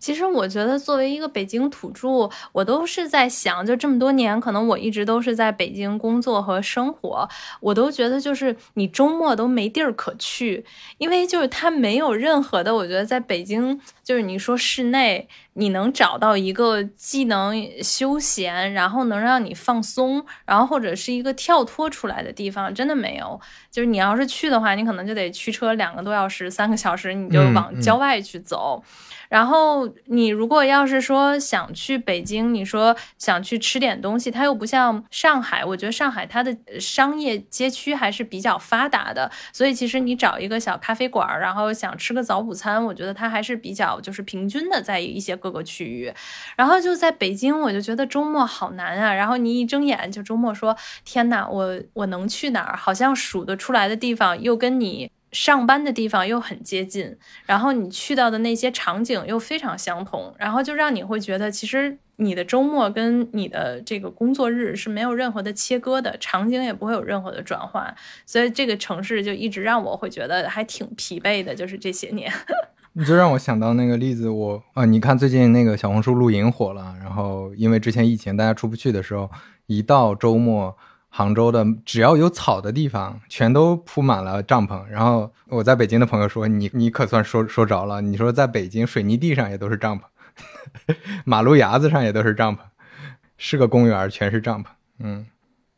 [0.06, 10.64] 其实我觉得，作为一个北京土著，我都是在想，就这么多年，可能我一直都是在北京工作和生活，我都觉得就是你周末都没地儿可去，
[10.98, 23.40] 因为就是它没有任何的，我觉得在北京，就是你说室内，你能找到一个既能休闲，然后能让你放松，然后或者是一个跳脱出来的地方，真的没有。
[23.70, 28.82] 就是你要是去的话，你可能就得驱车两个多小时、三个小时，你就嗯往嗯郊外去走。
[29.28, 46.12] 然后你如果要是说想去北京，你说想去吃点东西，它又不像上海，我觉得上海它的商业街区还是比较发达的，所以其实你找一个小咖啡馆，然后想吃个早午餐，我觉得它还是比较就是平均的在一些各个区域。
[46.56, 49.14] 然后就在北京，我就觉得周末好难啊。
[49.14, 52.76] 然后你一睁眼就周末说，天哪，我我能去哪儿？
[52.76, 55.10] 好像数得出来的地方又跟你。
[55.32, 72.32] 上班的地方又很接近，然后你去到的那些场景又非常相同，然后就让你会觉得，其实你的周末跟你的这个工作日是没有任何的切割的，场景也不会有任何的转换，所以这个城市就一直让我会觉得还挺疲惫的，就是这些年。
[72.98, 79.30] 你就让我想到那个例子，我啊，你看最近那个小红书露营火了，然后因为之前疫情大家出不去的时候，
[79.66, 80.74] 一到周末，
[81.10, 84.82] 杭州的只要有草的地方，全都铺满了帐篷。
[84.86, 92.60] 然后我在北京的朋友说：“你你可算说说着了，你说在北京水泥地上也都是帐篷， 马路牙子上也都是帐篷，
[93.36, 94.68] 是个公园，全是帐篷。”
[95.00, 95.26] 嗯，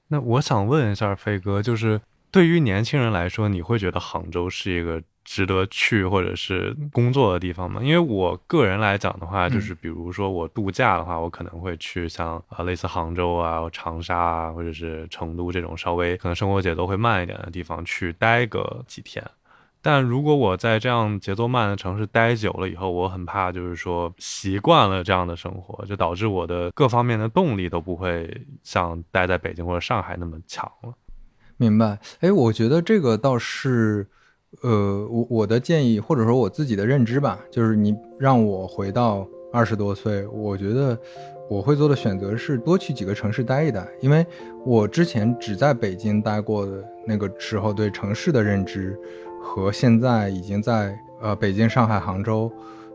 [0.06, 2.00] 那我想问一下飞哥，就是
[2.30, 5.02] 对于年轻人来说，你会觉得杭州是一个？
[5.30, 7.82] 值得去或者是工作的地方吗？
[7.82, 19.22] 因为我个人来讲的话，就是比如说我度假的话，我可能会去像啊类似杭州啊、长沙啊，或者是成都这种稍微可能生活节奏会慢一点的地方去待个几天。
[19.82, 30.94] 但如果我在这样节奏慢的城市待久了以后，我很怕就是说习惯了这样的生活，就导致我的各方面的动力都不会像待在北京或者上海那么强了。
[31.58, 31.98] 明白？
[32.20, 34.06] 哎，我觉得这个倒是。
[34.62, 40.98] 呃，我我的建议或者说我自己的认知吧，就是你让我回到二十多岁，我觉得
[41.50, 44.26] 我会做的选择是多去几个城市待一待，因为
[44.64, 48.98] 我之前只在北京待过的那个时候，对城市的认知
[49.42, 52.50] 和现在已经在呃北京、上海、杭州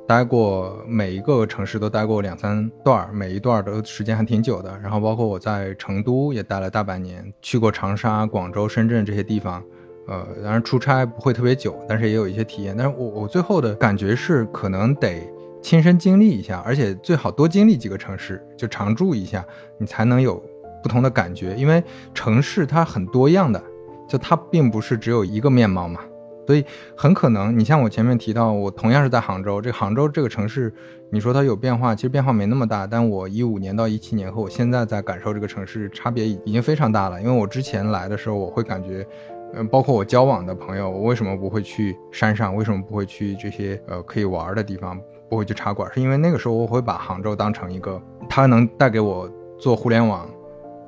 [0.08, 4.76] 待过每一个城市都待过两三段，每一段的时间还挺久的。
[4.82, 9.64] 然后包括我在成都也待了大半年，去过长沙、广州、深圳这些地方。
[10.06, 12.76] 呃，当然出差不会特别久，但是也有一些体验。
[12.78, 15.26] 但是我我最后的感觉是，可能得
[15.62, 19.46] 亲身经历一下，而且最好多经历几个城市，就常住一下，
[19.78, 20.44] 你才能有
[20.82, 21.56] 不同的感觉。
[21.56, 21.82] 因为
[22.14, 23.64] 城市它很多样的，
[24.10, 26.02] 就它并不是只有一个面貌嘛。
[26.46, 26.66] 所以
[26.98, 30.74] 很可能，你像我前面提到，我同样是在杭州，这杭州这个城市，
[31.10, 32.86] 你说它有变化，其实变化没那么大。
[32.86, 37.22] 但我一五年到一七年和我现在在感受这个城市差别已经非常大了。
[37.22, 39.08] 因为我之前来的时候，我会感觉。
[39.56, 42.56] 嗯，包括我交往的朋友，我为什么不会去山上？
[42.56, 45.00] 为什么不会去这些呃可以玩的地方？
[45.30, 45.90] 不会去茶馆？
[45.94, 50.28] 是因为那个时候我会把杭州当成一个它能带给我做互联网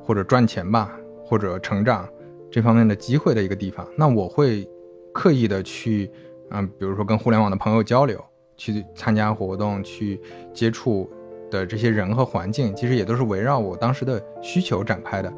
[0.04, 2.08] 或者赚钱吧，或者成长
[2.51, 3.88] 这方面的机会的一个地方。
[3.95, 4.67] 那我会
[5.13, 6.10] 刻意的去，
[6.49, 8.19] 嗯，比如说跟互联网的朋友交流，
[8.58, 10.19] 去参加活动，去
[10.54, 11.10] 接触
[11.51, 15.32] 的这些人和环境，其实也都是围绕我当时的需求展开的，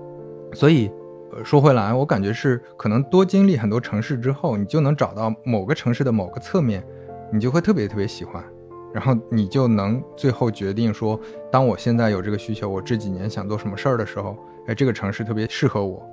[0.53, 0.89] 所以。
[1.43, 6.83] 说回来，我感觉是可能多经历很多城市之后，你就能找到某个城市的某个侧面，
[7.31, 8.43] 你就会特别特别喜欢，
[8.93, 11.19] 然后你就能最后决定说，
[11.51, 14.35] 当我现在有这个需求，我这几年想做什么事儿的时候，
[14.67, 16.03] 哎，这个城市特别适合我。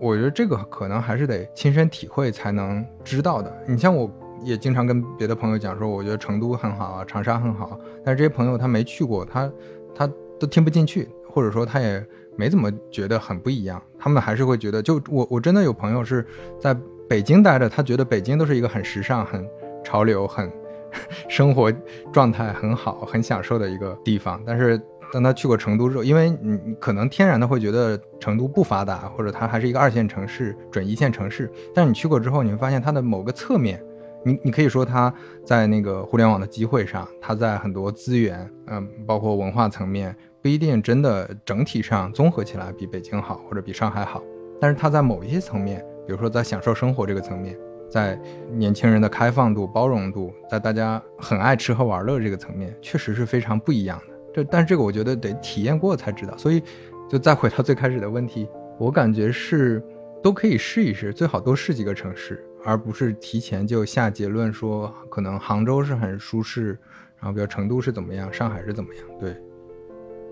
[0.00, 3.52] 我觉得这个可能还是得亲身体会才能知道的。
[3.66, 4.10] 你像我
[4.42, 9.52] 也经常跟别的朋友讲说，我觉得成都很好啊，长沙很好，但是这些朋友他没去过，他
[9.94, 12.04] 他都听不进去，或者说他也。
[12.36, 16.26] 没怎么觉得很不一样，他们还是会觉得，就我我真的有朋友是
[16.58, 16.76] 在
[17.08, 19.46] 北京待着，他觉得北京都是一个很时尚、很
[19.84, 20.50] 潮流、很
[21.28, 21.72] 生活
[22.12, 24.42] 状态很好、很享受的一个地方。
[24.46, 24.80] 但是
[25.12, 31.50] 当他去过成都之后，因为你可能天然的会觉得成都不发达，或者它还是一个二线城市、准一线城市。
[31.74, 33.82] 但你去过之后，你会发现它的某个侧面，
[34.24, 35.12] 你你可以说它
[35.44, 40.14] 在那个互联网的机会上，它在很多资源，嗯，包括文化层面。
[40.40, 44.20] 不一定真的整体上综合起来比北京好或者比上海好，
[44.60, 47.56] 但是它在某一些层面，比如说在享受生活这个层面，
[47.88, 54.14] 在年轻人的开放度、包容度，在大家很爱吃喝玩乐这个层面，确实是非常不一样的。
[54.34, 56.36] 这但是这个我觉得得体验过才知道。
[56.36, 56.60] 所以
[57.08, 58.48] 就再回到最开始的问题，
[58.80, 59.80] 我感觉是
[60.24, 66.78] 都可以试一试，最好多试几个城市，而不是提前就下结论说可能杭州是很舒适，
[67.18, 69.36] 然后比如成都是怎么样，上海是怎么样，对。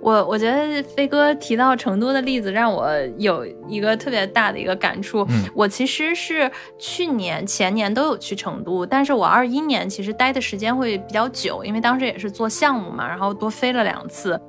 [0.03, 5.27] 我我觉得飞哥提到成都的例子，让我有一个特别大的一个感触。
[5.55, 14.41] 我其实是去年、前年都有去成都，但是我二一年其实待的时间会比较久，因为当时也是做项目嘛，然后多飞了两次。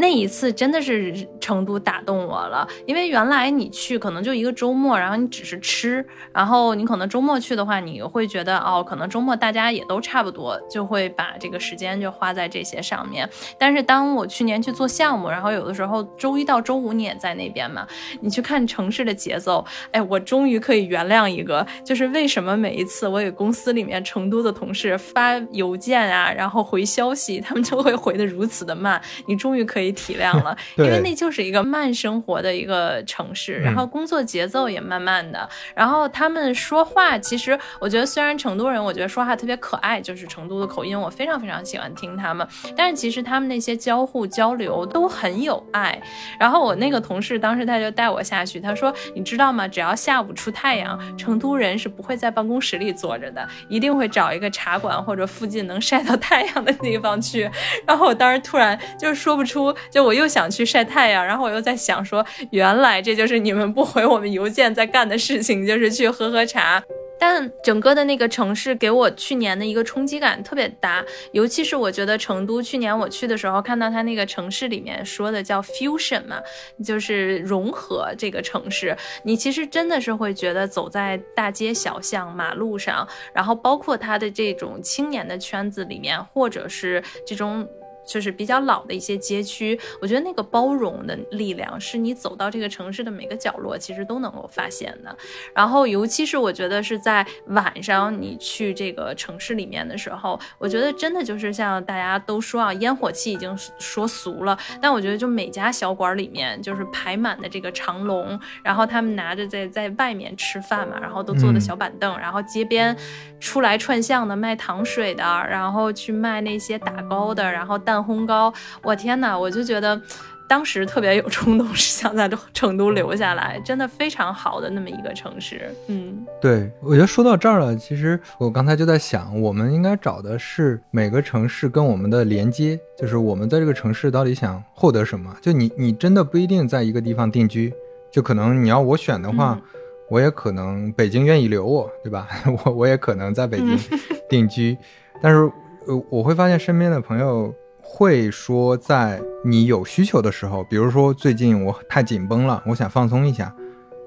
[0.00, 13.28] 那一次真的是成都打动我了，因为原来你去可能就一个周末，然后你只是吃，然后你可能周末去的话，你会觉得哦，可能周末大家也都差不多，就会把这个时间就花在这些上面。
[13.58, 17.84] 但是当我去年去做项目，然后有的时候周一到周五你也在那边嘛，
[18.20, 29.87] 你去看城市的节奏，哎，我终于可以原谅一个，就是为什么每一次我给公司里面成都的同事发邮件啊，然后回消息，他们就会回的如此的慢，你终于可以。
[29.92, 42.46] 体谅了， 因为那就是一个慢生活的一个城市，然后工作节奏也慢慢的，然后他们说话，其实我觉得虽然成都人，我觉得说话特别可爱，就是成都的口音，我非常非常喜欢听他们，
[42.76, 46.00] 但是其实他们那些交互交流都很有爱。
[46.38, 49.66] 然后我那个同事当时他就带我下去，他说你知道吗？
[49.68, 57.50] 只要下午出太阳，成都人是不会在办公室里坐着的，一定会找一个茶馆或者附近能晒到太阳的地方去。
[57.86, 59.74] 然后我当时突然就是说不出。
[59.90, 66.82] 就我又想去晒太阳，然后我又在想说，原来这就是你们不回我们邮件在干的事情，就是去喝喝茶。
[67.20, 76.36] 但整个的那个城市给我去年的一个冲击感特别大，尤其是我觉得成都去年我去的时候，看到它那个城市里面说的叫 fusion 嘛，
[76.84, 87.68] 就是融合这个城市，你其实真的是会觉得走在大街小巷、马路上，然后包括它的这种青年的圈子里面，或者是这种。
[88.08, 95.14] 就是比较老的一些街区，我觉得那个包容的力量是你走到这个城市的每个角落，其实都能够发现的。
[95.54, 112.96] 然后，尤其是我觉得是在晚上你去这个城市里面的时候，我觉得真的就是像大家都说啊，烟火气已经说俗了，但我觉得就每家小馆里面就是排满的这个长龙，然后他们拿着在在外面吃饭嘛，然后都坐的小板凳，然后街边
[113.38, 117.97] 出来串巷的卖糖水的，然后去卖那些打糕的，然后蛋。
[117.98, 119.38] 烘糕，我天呐！
[119.38, 120.00] 我就觉得
[120.48, 125.70] 当时特别有冲动， 是想在成都留下来，真的非常好的那么一个城市。
[125.88, 135.36] 嗯，对，我觉得说到这儿了，其实我刚才就在想，我们应该找的是每个城市跟我们的连接，就是我们在这个城市到底想获得什么。
[135.42, 137.72] 就你，你真的不一定在一个地方定居，
[138.10, 139.60] 就可能你要我选的话，
[140.08, 142.26] 我也可能北京愿意留我，对吧？
[142.64, 143.78] 我我也可能在北京
[144.30, 144.78] 定居，
[145.20, 145.40] 但是
[145.86, 147.54] 呃，我会发现身边的朋友。
[147.90, 153.52] 会说，在你有需求的时候，比如说最近我太紧绷了，我想放松一下，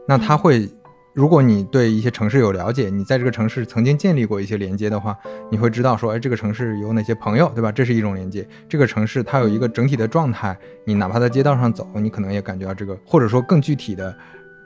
[0.08, 0.70] 那他会，
[1.14, 5.18] 如果你对一些城市有了解，你在这个城市曾经建立过一些连接的话，
[5.50, 7.72] 你会知道说，哎，这个城市有哪些朋友，对吧？
[7.72, 8.48] 这是一种连接。
[8.70, 14.16] 这个城市它有一个整体的状态，你哪怕在街道上走，你可能也感觉到这个，或者说更具体的，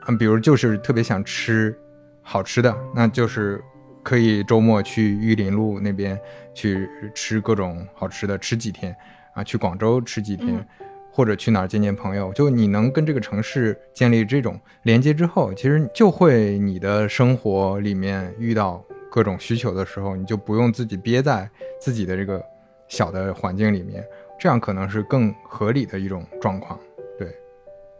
[0.07, 1.75] 嗯，比如就是特别想吃
[2.21, 3.63] 好吃的，那就是
[4.05, 6.17] 可以周末去玉林路那边。
[6.57, 8.95] 去吃各种好吃的，吃几天
[9.33, 9.43] 啊？
[9.43, 10.65] 去广州吃几天，
[11.11, 12.31] 或者去哪儿见见朋友？
[12.31, 21.49] 就你能跟这个城市建立这种连接之后，其实就会你的生活里面遇到各种需求的时候，你就不用自己憋在
[21.81, 22.41] 自己的这个
[22.87, 24.01] 小的环境里面，
[24.39, 26.79] 这样可能是更合理的一种状况。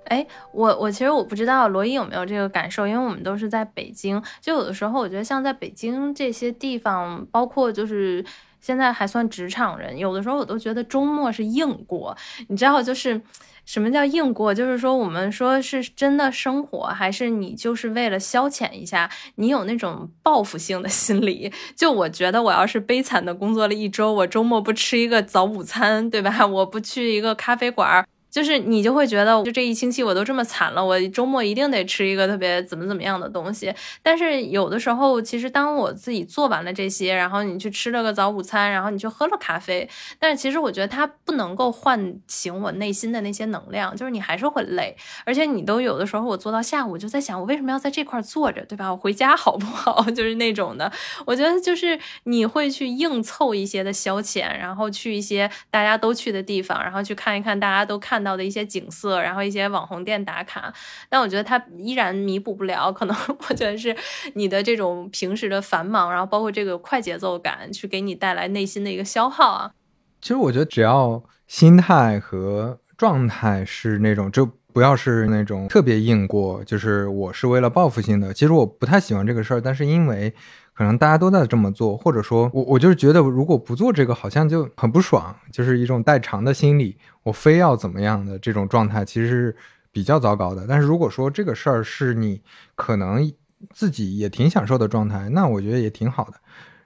[0.05, 8.23] 哎，我我其实我不知道罗伊有没有这个感受，因为我们都是在北京，就有的时候我觉得像在北京这些地方，包括就是
[8.59, 12.15] 现在还算职场人，有的时候我都觉得周末是硬过，
[12.47, 13.21] 你知道就是
[13.65, 14.53] 什么叫硬过？
[14.53, 21.51] 就是说我们说是真的生活，还是你就是为了消遣一下，你有那种报复性的心理？
[21.75, 26.45] 就我觉得我要是悲惨的工作了一周，我周末不吃一个早午餐，对吧？
[26.45, 28.05] 我不去一个咖啡馆。
[28.35, 33.73] 就是你就会觉得，就这一星期我都这么惨了，我周末一定得吃一个特别怎么怎么样的东西。
[34.03, 44.93] 但是有的时候，其实当我自己做完了这些，然后你去吃了个早午餐，然后你去喝了咖啡，但是其实我觉得它不能够唤醒我内心的那些能量，就是你还是会累，
[45.23, 48.91] 而且你都有的时候我做到下午就在想，我为什么要在这块坐着，对吧？
[48.91, 50.03] 我回家好不好？
[50.11, 50.91] 就是那种的，
[51.25, 58.24] 我觉得就是你会去硬凑一些的消遣，然后去一些大家都去的地方，然后去看一看大家都看。
[58.25, 60.73] 到的一些景色，然后一些网红店打卡，
[61.07, 62.91] 但我觉得它依然弥补不了。
[62.91, 63.15] 可能
[63.47, 63.95] 我觉得是
[64.33, 69.71] 你的这种平时的繁忙，然后包括这个快节奏感，去给你带来内心的一个消耗啊。
[70.19, 78.33] 其实我觉得只要心态和状态是那种，就不要是那种特别硬过，就是我是为了报复性的。
[78.33, 80.33] 其实我不太喜欢这个事儿，但是因为。
[80.75, 86.97] 可能大家都在这么做，或者说我我就是觉得，如果不做这个，好像就很不爽，就是一种代偿的心理。
[87.23, 89.55] 我非要怎么样的这种状态，其实是
[89.93, 90.65] 比较糟糕的。
[90.67, 92.41] 但是如果说这个事儿是你
[92.75, 93.31] 可能
[93.73, 96.33] 自己也挺享受的状态，那我觉得也挺好的。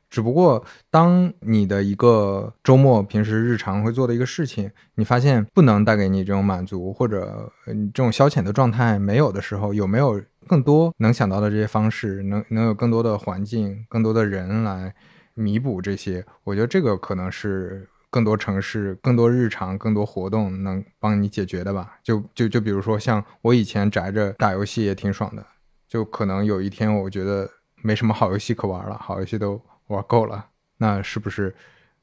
[0.08, 10.22] 只不过当你的一个周末平时日常会做的一个事情，你发现不能带给你这种满足，或者这种消遣的状态没有的时候，有没有？
[10.50, 14.96] 更多能想到的这些方式，能能有更多的环境、更多的人来
[15.36, 22.00] 弥补这些，我觉得这个可能是更多城市、更多日常、更多活动能帮你解决的吧。
[22.02, 25.46] 就就就比如说，像我以前宅着打游戏也挺爽的，
[25.88, 27.48] 就可能有一天我觉得
[27.84, 30.48] 没什么好游戏可玩了，好游戏都玩够了，
[30.80, 31.54] 那是不是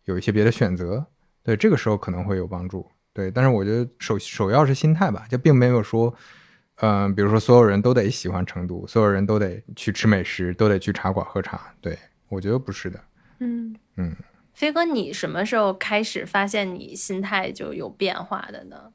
[0.05, 1.05] 有一些别的选择？
[1.43, 2.87] 对，这个时候可能会有帮助。
[3.13, 6.15] 对，但是我觉得首首要是心态吧，就并没有说。
[6.81, 11.73] 嗯，比如说，所有人都得喜欢成都，所有人都得去吃美食，都得去茶馆喝茶。
[11.81, 11.99] 对
[12.29, 13.01] 我觉得不是的。
[13.41, 14.15] 嗯嗯，
[14.53, 18.93] 飞哥，你什么时候开始发现你心态就有变化的呢？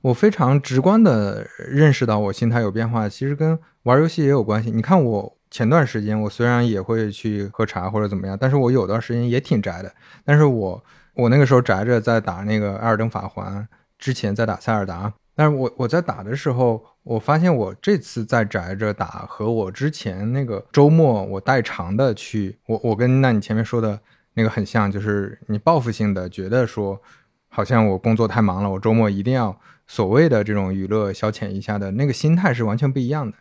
[0.00, 4.72] 我非常直观的认识到我心态有变化，其实跟玩游戏也有关系。
[4.72, 9.94] 你看，我前段时间我虽然也会去喝茶或者怎么样，但是我有段时间也挺宅的。
[10.24, 13.62] 但是我我那个时候宅着在打那个《艾尔登法环》，
[13.96, 15.12] 之前在打塞尔达。
[15.36, 24.00] 但是我我在打的时候，我发现我这次在宅着打和我之前那个周末我代偿的去，我我跟那你前面说的
[24.34, 27.02] 那个很像，就是你报复性的觉得说，
[27.48, 33.36] 好像我工作太忙了，我周末一定要所谓的这种娱乐消遣一下的那个心态是完全不一样的。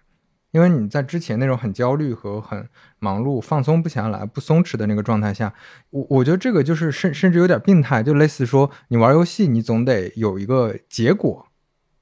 [0.52, 2.68] 因为你在之前那种很焦虑和很
[3.00, 5.54] 忙碌、放松不下来、不松弛的那个状态下，
[5.92, 11.48] 我我觉得这个就是甚甚至有点病态，就类似说你玩游戏，你总得有一个结果，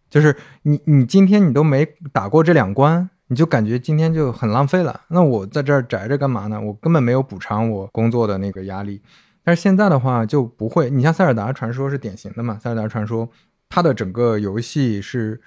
[0.09, 5.01] 就是你你今天你都没打过这两关，你就感觉今天就很浪费了。
[5.09, 6.59] 那我在这儿宅着干嘛呢？
[6.59, 9.01] 我根本没有补偿我工作的那个压力。
[9.43, 12.59] 但是现在的话就不会，你像塞尔达传说是典型的嘛？
[12.61, 13.29] 塞尔达传说
[13.69, 15.39] 它的整个游戏是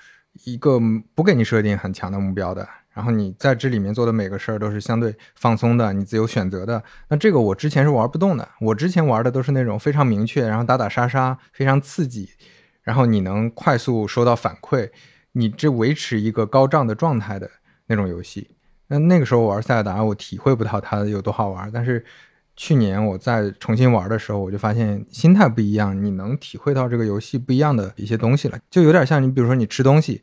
[0.45, 0.81] 一个
[1.15, 2.67] 不给你设定很强的目标的。
[2.95, 6.83] 然后你在这里面做的每个事儿都是相对放松的，你自由选择的。
[7.09, 12.29] 那这个我之前是玩不动的，我之前玩的都是那种非常明确，然后打打杀杀，非常刺激，
[12.83, 14.91] 然后你能快速收到反馈，
[15.33, 17.51] 你这维持一个高涨的状态的
[17.87, 18.51] 那种游戏。
[18.89, 21.71] 那那个时候玩塞尔达，我体会不到它有多好玩。
[21.73, 22.05] 但是
[22.57, 30.23] 去年我在重新玩的时候，我就发现心态不一样，你能体会到这个游戏不一样的一些东西了，就有点像你比如说你吃东西。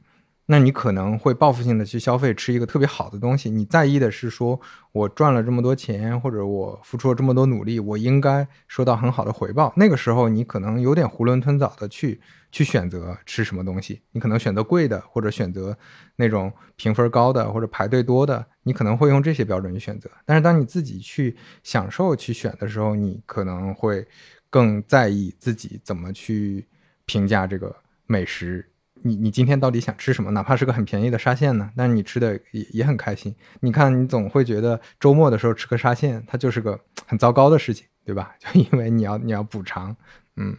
[0.52, 3.52] 那你可能会报复性的去消费，吃一个特别好的东西。
[3.52, 4.60] 你在意的是说，
[4.91, 9.72] 我赚了这么多钱，或者我付出了这么多努力，我应该收到很好的回报。
[9.76, 12.20] 那个时候，你可能有点囫囵吞枣的去
[12.52, 14.02] 去选择吃什么东西。
[14.12, 15.78] 你可能选择贵的，或者选择
[16.16, 18.43] 那种评分高的，或者排队多的。
[18.64, 20.10] 你可能会用这些标准去选择。
[20.26, 24.04] 但是当你自己去享受去选的时候，你可能会
[24.50, 26.68] 更在意自己怎么去
[27.06, 27.76] 评价这个
[28.08, 28.66] 美食。
[29.04, 30.32] 你你今天到底想吃什么？
[30.32, 33.34] 哪怕是个很便宜的沙县呢，但是你吃的也也很开心。
[33.62, 38.34] 你看，你总会觉得周末的时候吃个沙县，它就是个很糟糕的事情，对吧？
[38.39, 39.95] 就因为你要你要补偿，
[40.36, 40.56] 嗯，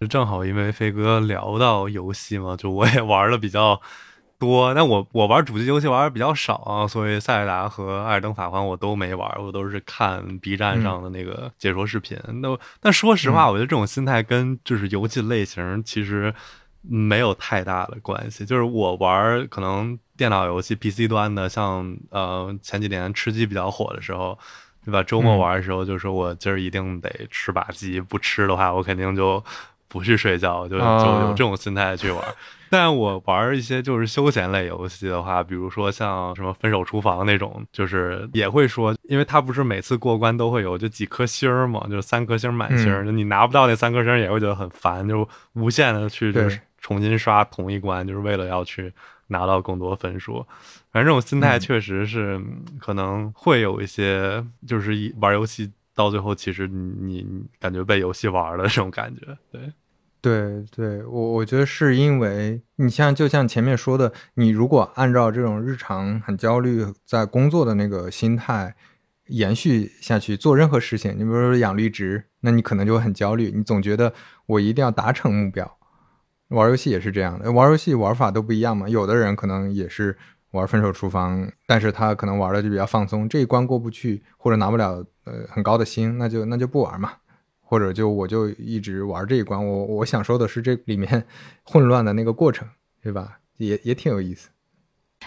[0.00, 3.80] 就正好因为飞哥聊到游戏嘛，就我也 玩的比较
[4.38, 12.18] 多，但我我玩主机游戏玩的比较少啊，所以塞尔达和艾尔登法环我都没玩，我都是看 B 站上的那个解说视频。
[12.42, 16.34] 那但说实话，我觉得这种心态跟就是游戏类型其实。
[16.88, 24.38] 没有太大的关系，就是我玩可能电脑游戏 PC 端的，像呃前几年吃鸡比较火的时候，
[24.84, 25.02] 对吧？
[25.02, 29.42] 周末玩的时候就说我今儿一定得吃把鸡，不吃的话我肯定就
[29.88, 32.22] 不去睡觉，就就有这种心态去玩。
[32.68, 46.60] 但我玩一些就是休闲类游戏的话，比如说像什么分手厨房那种，就是也会说，因为它不是每次过关都会有就几颗星儿嘛，就是三颗星满星，就你拿不到那三颗星也会觉得很烦，就无限的去就是。
[46.86, 48.92] 重新刷同一关，就是为了要去
[49.26, 50.46] 拿到更多分数。
[50.92, 52.40] 反正这种心态确实是
[52.78, 57.26] 可能会有一些，就是一玩游戏到最后，其实你
[57.58, 59.36] 感觉被游戏玩了这种感觉。
[59.50, 59.72] 对，
[60.20, 68.76] 对，对我我觉得是因为你像就像前面说的，你如果按照这种日常很焦虑在工作的那个心态
[69.26, 74.14] 延续下去做任何事情，你比如说养绿植，那你可能就会很焦虑，你总觉得
[74.46, 75.76] 我一定要达成目标。
[76.48, 78.88] 玩游戏也是这样的，玩游戏玩法都不一样嘛。
[78.88, 80.16] 有的人可能也是
[80.52, 87.12] 玩分手厨房，但是他可能玩的就比较放松，这一关过不去或者拿不了呃很高的星，那就那就不玩嘛。
[87.68, 91.26] 或者就我就一直玩这一关，我我想说的是这里面
[91.66, 92.68] 混乱的那个过程，
[93.02, 93.40] 对吧？
[93.56, 94.50] 也也挺有意思。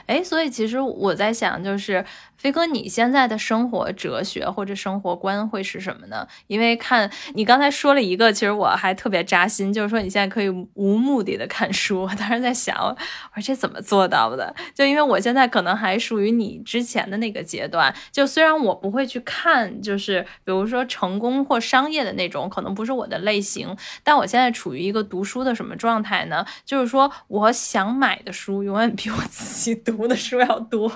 [0.05, 2.03] 哎，所以其实我在想，就是
[2.37, 6.27] 飞哥，你现在的生活哲学或者生活观会是什么呢？
[6.47, 12.03] 因为看你刚才说了一个，其实我还特别扎心，就是说你现在可以无目的的看书。
[12.03, 12.95] 我当时在想，我
[13.35, 14.55] 说这怎么做到的？
[14.73, 26.45] 就因为我现在可能还属于你之前的那个阶段，就虽然我不会去看，就是比如说成功或商业的那种，可能不是我的类型，但我现在处于一个读书的什么状态呢？
[26.63, 29.75] 就是说我想买的书永远比我自己。
[29.91, 30.91] 读的书要多。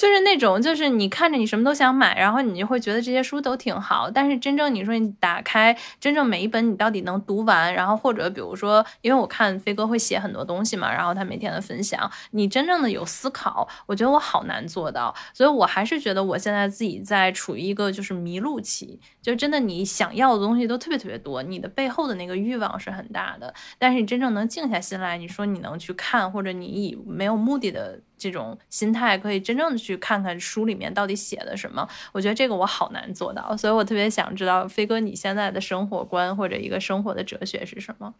[0.00, 4.10] 就是那种，就是你看着你什么都想买，然后你就会觉得这些书都挺好。
[4.10, 15.14] 但是真正你说你打开，真正每一本你到底能读完，然后或者比如说，因为我看飞哥会写很多东西嘛，然后他每天的分享，你真正的有思考，我觉得我好难做到。
[15.34, 28.00] 所以我还是觉得我现在自己在处于一个就是迷路期，就真的你想要的东西都特别特别多，你的背后的那个欲望是很大的，但是你真正能静下心来，你说你能去看，或者你以没有目的的。
[28.20, 38.14] 这种心态可以真正的去看看书里面到底写的什么，我觉得这个我好难做到，所以我特别想知道飞哥你现在的生活观或者一个生活的哲学是什么？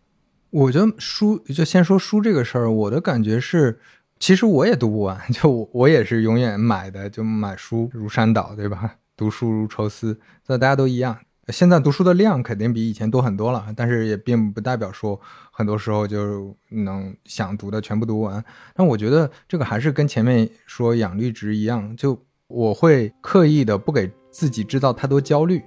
[0.48, 3.78] 我觉得书就先说书这个事儿，我的感觉是，
[4.18, 8.96] 其实我也读不完， 就我我也是永远买的，就买书如山倒，对吧？
[9.16, 11.18] 读书如抽丝，那大家都一样。
[11.50, 15.18] 现在读书的量肯定比以前多很多了，但是也并不代表说
[15.50, 18.44] 很多时候就能想读的全部读完。
[18.74, 25.62] 但我觉得这个还是跟前面说养绿植一样，就我会刻意的不给自己制造太多焦虑。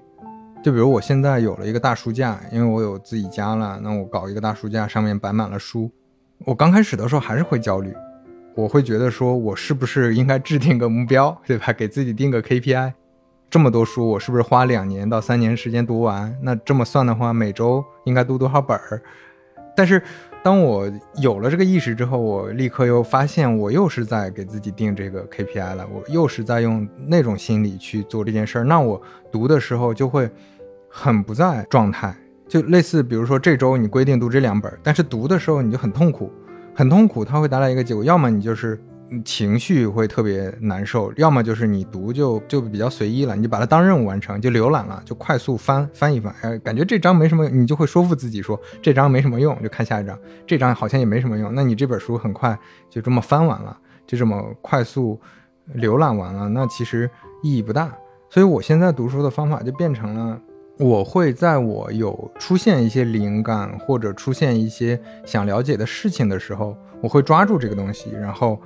[0.63, 5.91] 就比如我现在有了一个大书架，因为我有自己家了，那我搞一个大书架，上面摆满了书。
[6.45, 7.93] 我刚开始的时候还是会焦虑，
[8.55, 11.73] 我会觉得说我是不是应该制定个目标，对吧？
[11.73, 12.93] 给自己定个 KPI。
[13.53, 16.35] 这么多书，我是不是花两年到三年时间读完？
[16.41, 18.99] 那这么算的话，每周应该读多少本儿？
[19.77, 20.01] 但是，
[20.43, 20.91] 当我
[21.21, 28.63] 有了这个意识之后，我立刻又发现，我又是在给自己定这个 KPI 了，我又是在用那种心理去做这件事儿。
[28.63, 28.99] 那我
[29.31, 30.27] 读的时候就会
[30.89, 32.11] 很不在状态，
[32.47, 36.33] 就类似，比如说这周你规定读这两本，但是读的时候你就很痛苦，
[36.73, 38.83] 很痛苦，它会带来一个结果，要么你就是。
[39.23, 52.57] 情绪会特别难受，要么就是你读就就比较随意了，你就把它当任务完成，就浏览了，就快速翻翻一翻，哎，感觉这章没什么，你就会说服自己说这章没什么用，就看下一章，这章好像也没什么用，那你这本书很快
[52.89, 55.19] 就这么翻完了，就这么快速
[55.75, 57.09] 浏览完了，那其实
[57.41, 57.93] 意义不大。
[58.29, 60.39] 所以我现在读书的方法就变成了，
[60.79, 68.59] 我会在我有出现一些灵感或者出现一些想了解的事情的时候，我会抓住这个东西，然后。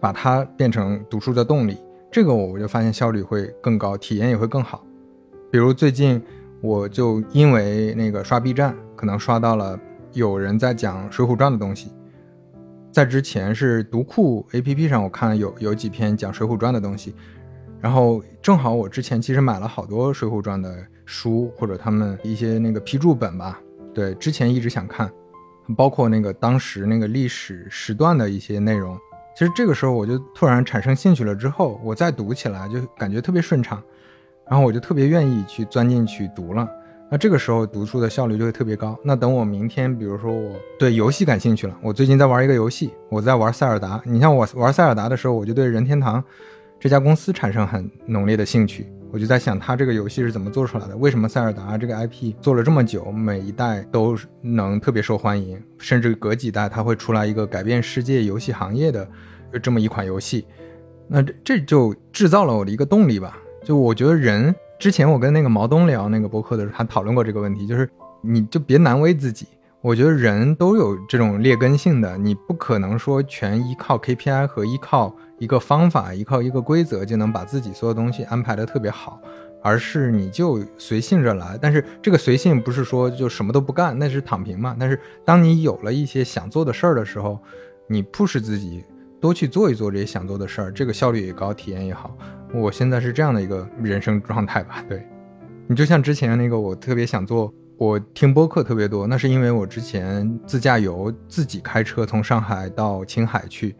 [0.00, 1.76] 把它变成读书的动力，
[2.10, 4.84] 这个我就发现效率会更高，体验也会更好。
[5.50, 6.22] 比如最近
[6.60, 9.78] 我就因为那个刷 B 站，可能刷到了
[10.12, 11.90] 有人在讲《水浒传》的东西，
[12.90, 17.14] 在之前是读库 APP 上我看有有几篇讲《水浒传》的东西，
[17.80, 23.60] 然后正好我之前其实买了好多《水浒传》的书或者他们一些那个批注本吧，
[23.94, 25.10] 对，之前一直想看，
[25.76, 28.98] 包括那个当时那个历史时段的一些内容。
[29.36, 33.82] 其实这个时候我就突然产生兴趣了，之后我再读起来就感觉特别顺畅，
[34.48, 36.66] 然后我就特别愿意去钻进去读了。
[37.10, 38.98] 那这个时候读书的效率就会特别高。
[39.04, 44.00] 那等我明天，比如说我对游戏感兴趣了，我最近在玩一个游戏，我在玩塞尔达。
[44.06, 46.24] 你像我玩塞尔达的时候，我就对任天堂
[46.80, 48.90] 这家公司产生很浓烈的兴趣。
[49.12, 50.96] 我就在想，他这个游戏是怎么做出来的？
[50.96, 59.08] 为什么塞尔达这个 IP 做了这么久，每一代都能特别受欢迎，甚至隔几代它会出来一个改变世界游戏行业的
[59.62, 60.44] 这么一款游戏？
[61.08, 63.38] 那这这就制造了我的一个动力吧。
[63.64, 67.88] 就我觉得人，之前我跟那个毛东聊那个博客的时候，他讨论过这个问题，就是
[68.20, 69.46] 你就别难为自己。
[69.86, 75.14] 我觉得人都有这种劣根性的，你不可能说全依靠 KPI 和依靠。
[75.38, 79.20] 一个方法，依靠一个规则就能把自己所有东西安排的特别好，
[79.62, 81.56] 而是你就随性着来。
[81.62, 84.74] 但是这个随性不是说就什么都不干，那是躺平嘛。
[84.76, 87.38] 但是当你有了一些想做的事儿的时候，
[87.86, 88.84] 你 push 自己
[89.20, 92.12] 多去做一做这些想做的事儿，这个效率也高，体验也好。
[92.52, 94.82] 我现在是这样的一个人生状态吧。
[94.88, 95.06] 对
[95.68, 103.74] 你就像之前那个，我特别想做，我听播客特别多，那是因为我之前自驾游，自己开车从上海到青海去，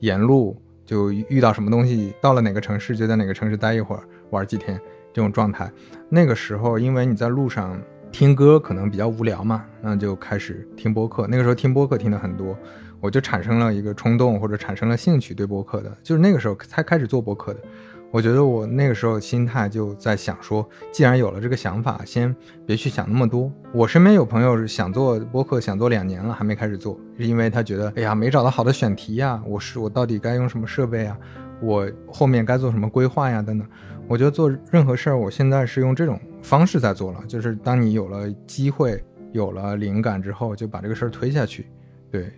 [0.00, 0.56] 沿路。
[0.84, 4.80] 就遇到什么东西，到了哪个城市就在哪个城市待一会儿，玩几天
[5.12, 5.70] 这种状态。
[6.08, 7.78] 那个时候，因为你在路上
[8.10, 11.26] 听歌可能比较无聊嘛，那就开始听播客。
[11.26, 12.56] 那个时候听播客听的很多，
[13.00, 17.60] 我就产生了一个冲动或者产生了兴趣对播客的，就是那个时候才开始做播客的。
[18.10, 22.34] 我觉得我那个时候心态就在想说，既然有了这个想法，先
[22.64, 23.52] 别去想那么多。
[23.72, 31.18] 我身边有朋友是想做播客，想做两年了还没开始做，是因为他觉得，哎呀，没找到好的选题呀，我是我到底该用什么设备啊？
[31.60, 33.42] 我后面该做什么规划呀？
[33.42, 33.68] 等等。
[34.06, 41.66] 我觉得做任何事儿，我现在是用这种方式在做了，就是当你有了机会、有了灵感之后，就把这个事儿推下去，
[42.10, 42.32] 对。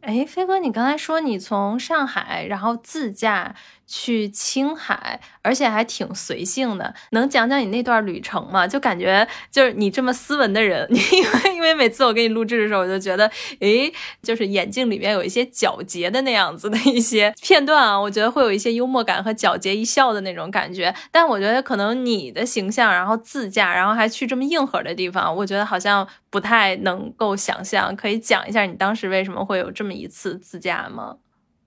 [0.00, 8.66] 哎，飞哥，你刚才说你从上海然后自驾去青海，而且还挺随性的，能讲讲你那段旅程吗？
[8.66, 13.26] 就感觉就是你这么斯文的人， 因为因为每次我给你录制的时候，我就觉得，
[13.60, 13.90] 哎，
[14.22, 20.94] 就是眼镜里面有一些皎洁的那样子的一些片段啊，我觉得会有一些幽默感和皎洁一笑的那种感觉。
[21.10, 27.94] 但我觉得可能你的形象，然后自驾，然后还去这么硬核的地方，我觉得好像不太能够想象。
[27.94, 29.92] 可以讲一下你当时为什么会有这么。
[29.98, 31.16] 一次自驾吗？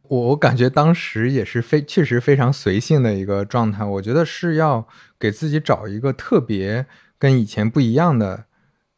[0.04, 3.84] 我我感觉当时也是非确实非常随性的一个状态。
[3.84, 4.88] 我觉得是要
[5.20, 6.86] 给自己找一个特别
[7.20, 8.46] 跟以前不一样的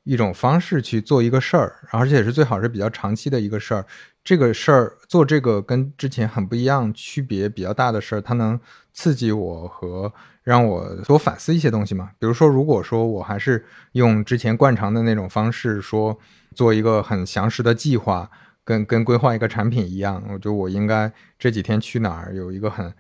[0.04, 3.88] 一种方式去做一个事儿，而且是最好是比较长期的一个事儿。
[4.24, 8.60] 这个事儿做这个跟之前很不一样、区别比较大的事儿，它能
[8.94, 12.12] 刺激我和让我多反思一些东西嘛？
[12.20, 16.18] 比如说，如果说我还是用之前惯常的那种方式说
[16.54, 18.30] 做一个很详实的计划。
[18.66, 22.94] 跟跟规划一个产品一样，我觉得我应该这几天去哪儿，有一个很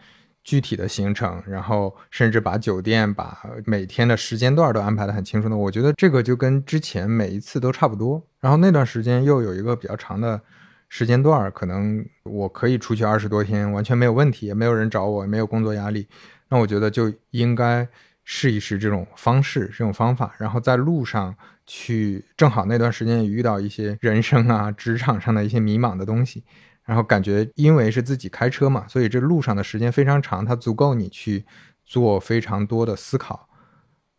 [0.43, 5.55] 具体的行程，然后甚至把酒店、把每天的时间段都安排的很清楚的。
[5.55, 8.21] 我觉得这个就跟之前每一次都差不多。
[8.41, 10.41] 然后那段时间又有一个比较长的
[10.89, 16.05] 时间段，可能我可以出去二十多天，完全没有问题，也没有人找我，也没有工作压力。
[16.53, 17.87] 那我觉得就应该
[18.23, 21.35] 试一试这种方式、这种方法，然后在路上
[21.65, 26.43] 去，正好那段时间也遇到一些人生啊、职场上的一些迷茫的东西。
[26.83, 31.43] 然后感觉，因为是自己开车嘛，所以这路上的时间非常长，它足够你去
[31.85, 33.49] 做非常多的思考，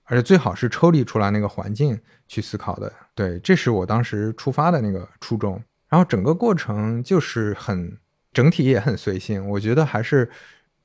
[0.02, 2.92] 而且最好是抽离出来那个环境去思考的。
[3.14, 5.62] 对，这是我当时出发的那个初衷。
[5.88, 7.96] 然后整个过程就是很
[8.32, 10.28] 整体也很随性，我觉得还是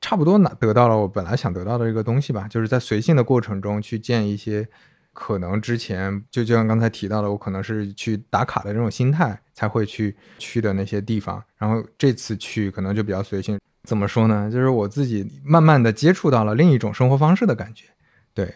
[0.00, 4.68] 差不多拿得到了我本来想得到的这个东西吧，就是在随性的过程中去见一些。
[5.12, 13.58] 可能之前就就像刚才提到的，我可能是去打卡的这种心态才会去去的那些地方，然后这次去可能就比较随性。
[13.82, 14.48] 怎么说呢？
[14.50, 17.86] 就是我自己慢慢的接触到了另一种生活方式的感觉。
[18.32, 18.54] 对，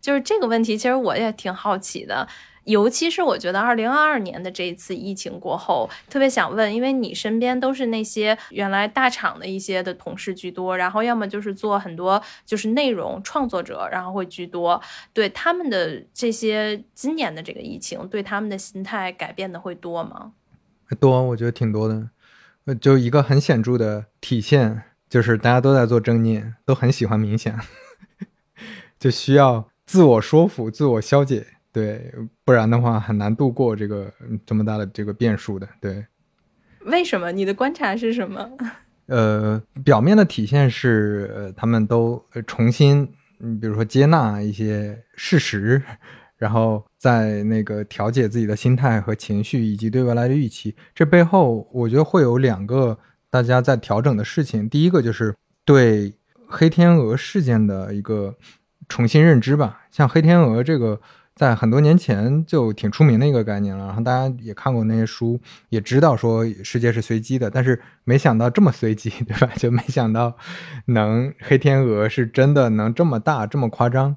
[0.00, 2.26] 就是这个问题，其实我也挺好奇的。
[2.64, 14.80] 尤其是我觉得二零二二年的这一次疫情过后，特别想问，因为你身边都是那些原来大厂的一些的同事居多，然后要么就是做很多就是内容创作者，然后会居多。
[15.12, 20.32] 对他们的这些今年的这个疫情，对他们的心态改变的会多吗？
[21.00, 22.10] 多，我觉得挺多的。
[22.80, 27.58] 就一个很显著的体现，就是大家都在做正念，都很喜欢冥想，
[29.00, 31.46] 就需要自我说服、自我消解。
[31.72, 32.12] 对，
[32.44, 34.12] 不然的话很难度过这个
[34.44, 35.66] 这么大的这个变数的。
[35.80, 36.04] 对，
[36.84, 37.32] 为什么？
[37.32, 38.46] 你的观察是什么？
[39.06, 43.08] 呃，表面的体现是，呃，他们都重新，
[43.40, 45.82] 嗯，比如说接纳一些事实，
[46.36, 50.76] 然后在那个调节自己的心态和情绪，以及对未来的预期。
[50.94, 52.98] 这背后，我觉得会有两个
[53.30, 54.68] 大家在调整的事情。
[54.68, 56.12] 第一个就是对
[56.46, 58.36] 黑天鹅事件的一个
[58.88, 61.00] 重新认知吧，像黑天鹅这个。
[61.34, 69.50] 在很多年前就挺出名的一个概念了，然后大家也看过那些书，也知道说世界是随机的，但是没想到这么随机，对吧？
[69.56, 70.36] 就没想到
[70.86, 74.14] 能黑天鹅是真的能这么大这么夸张，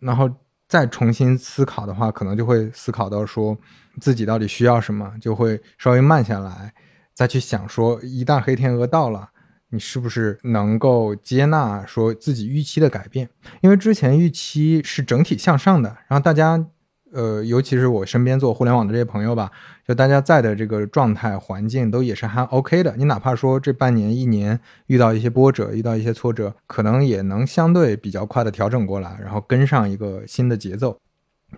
[0.00, 0.30] 然后
[0.68, 3.58] 再重新思考的话，可能就会思考到说
[4.00, 6.72] 自己到底需要什么，就会稍微慢下来，
[7.12, 9.30] 再去想说一旦黑天鹅到了。
[9.74, 13.28] 你是不是能够接纳说自己预期的改变？
[13.60, 16.64] 因为之前预期是整体向上的，然后大家，
[17.10, 19.50] 呃，尤其是我身边做互联网的这些朋友吧，
[19.84, 22.94] 就大家在的这个状态环境都也是还 OK 的。
[22.96, 30.96] 你哪怕说这半年一年遇到一些波折，遇到一些挫折，可能也能相对比较快的调整过来，然后跟上一个新的节奏。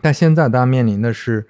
[0.00, 1.46] 但现在大家面临的是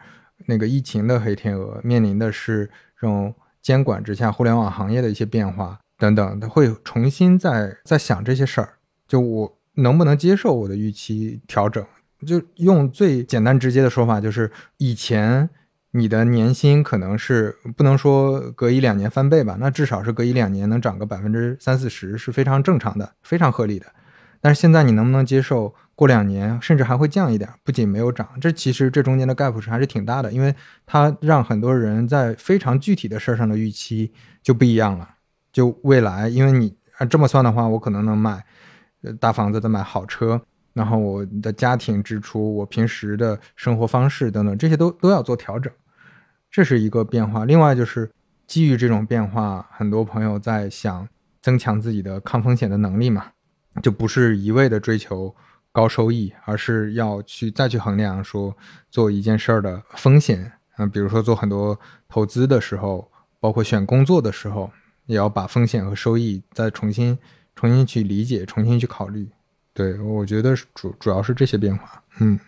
[0.47, 2.69] 那个疫情的黑天鹅，面临的是
[3.01, 5.79] 这种监管之下互联网行业的一些变化。
[5.99, 8.75] 等等，他会重新再再想这些事儿，
[9.09, 11.85] 就我能不能接受我的预期调整？
[12.27, 15.49] 就用最简单直接的说法，就是以前
[15.91, 23.87] 你的年薪可能是不能说隔一两年翻倍吧，那至少是隔一两年能涨个百分之三四十是非常正常的，非常合理的。
[24.41, 27.51] 但是现在你能不能接受过两年甚至还会降一点？
[27.65, 30.55] 不仅没有涨，这其实这中间的 gap 是还是挺大的，因为
[30.87, 35.16] 它让很多人在非常具体的事儿上的预期就不一样了。
[35.57, 38.45] 就未来，因为你按这么算的话，我可能能买
[39.19, 40.39] 大房子，再买好车，
[40.75, 45.73] 然后我的家庭支出、我平时的生活方式等等，这些都都要做调整，
[46.51, 47.47] 这是一个变化。
[47.47, 48.11] 另外就是
[48.47, 51.09] 基于这种变化，很多朋友在想
[51.41, 53.29] 增强自己的抗风险的能力嘛，
[53.83, 55.35] 就不是一味的追求
[55.73, 58.55] 高收益，而是要去再去衡量说
[58.91, 61.81] 做一件事儿的风险啊，比如说做很多
[62.11, 64.71] 投资的时候，包括选工作的时候。
[65.07, 67.19] 也要把风险和收益再重新、
[67.55, 69.29] 重新去理解、重新去考虑。
[69.73, 72.03] 对我觉得主主要是这些变化。
[72.21, 72.39] 嗯，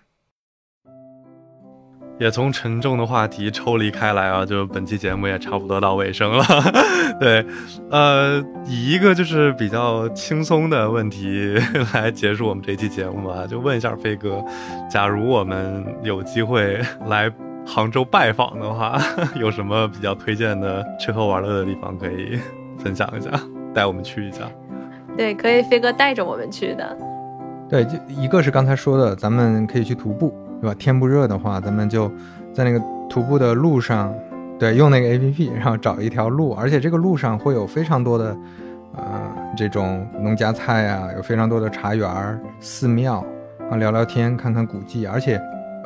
[2.18, 6.44] 也从沉重的话题抽离开来啊，就本期节目也差不多到尾声了。
[7.20, 7.44] 对，
[7.90, 11.54] 呃，以一个就是比较轻松的问题
[11.92, 14.44] 来结束我们这期节目吧，就问一下飞哥，
[14.90, 17.30] 假如我们有机会来。
[17.70, 18.98] 杭州拜访的话，
[19.38, 22.40] 有什么比较推荐的吃喝玩乐的地方可以
[22.78, 23.30] 分享一下，
[23.74, 24.44] 带我们去一下？
[25.14, 26.96] 对，可以飞哥带着我们去的。
[27.68, 30.74] 对，就一个是刚才说的，咱们可以去徒步，对吧？
[30.78, 32.10] 天不热的话，咱们就
[32.54, 34.14] 在那个徒步的路上，
[34.58, 38.34] 对，用那个 A P P，然后找一条路，而且这个路上会有非常多的，
[38.96, 39.04] 呃，
[39.54, 43.22] 这种农家菜啊，有非常多的茶园、寺庙
[43.70, 45.38] 啊，聊聊天，看看古迹，而且。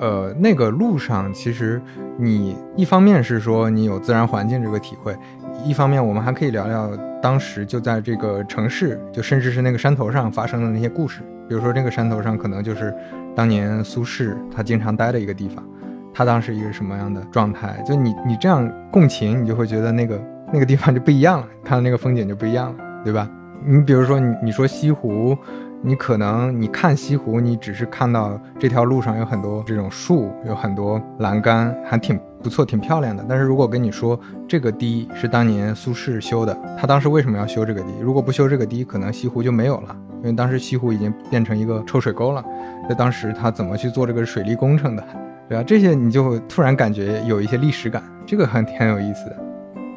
[0.02, 1.80] 呃，那个路上其实
[2.18, 5.16] 你一方面是说你有自然环境这个体会，
[5.64, 6.90] 一方面我们还可以聊聊
[7.22, 11.20] 当时就在这个城市，就甚至是那个山头上发生的那些故事。
[11.48, 12.92] 比如说这个山头上可能就是
[13.36, 15.64] 当年苏轼他经常待的一个地方，
[16.12, 17.80] 他当时一个什么样的状态？
[17.86, 20.20] 就你你这样共情，你就会觉得那个
[20.52, 23.30] 那个地方就不一样了，看到那个风景就不一样了，对吧？
[23.64, 25.38] 你比如说你你说西湖。
[25.84, 33.24] 你可能你看西湖，你只是看到这条路上有很多这种树，有很多栏杆，还挺不错，挺漂亮的。
[33.28, 37.88] 但是如果跟你说这个堤是当年苏轼修的，他当时为什么要修这个堤？
[38.00, 42.44] 如果不修这个堤，可能西湖就没有了，因为当时西湖已经变成一个臭水沟了。
[42.88, 45.04] 那当时他怎么去做这个水利工程的，
[45.48, 45.64] 对吧？
[45.66, 49.36] 这些你就突然感觉有一些历史感，这个很挺有意思的。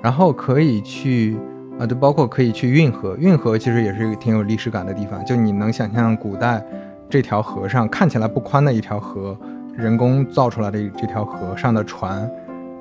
[0.02, 1.38] 然后可以去。
[1.80, 5.24] 啊，就包括可以去运河，运河其实也是一个挺有历史感的地方。
[5.26, 6.64] 就你能想象古代
[7.10, 9.38] 这条河上看起来不宽的一条河，
[9.76, 12.30] 人工造出来的这条河上的船，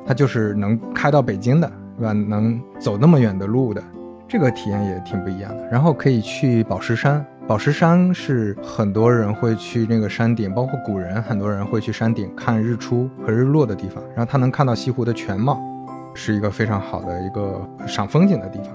[0.07, 2.13] 它就是能开到北京的，对吧？
[2.13, 3.83] 能走那么远的路的，
[4.29, 5.67] 这个体验也挺不一样的。
[5.69, 15.61] 然后可以去宝石山，宝石山是很多人会去那个山顶，包括古人很多人会去山顶看日出和日落的地方，然后它能看到西湖的全貌，
[16.15, 18.69] 是一个非常好的一个赏风景的地方。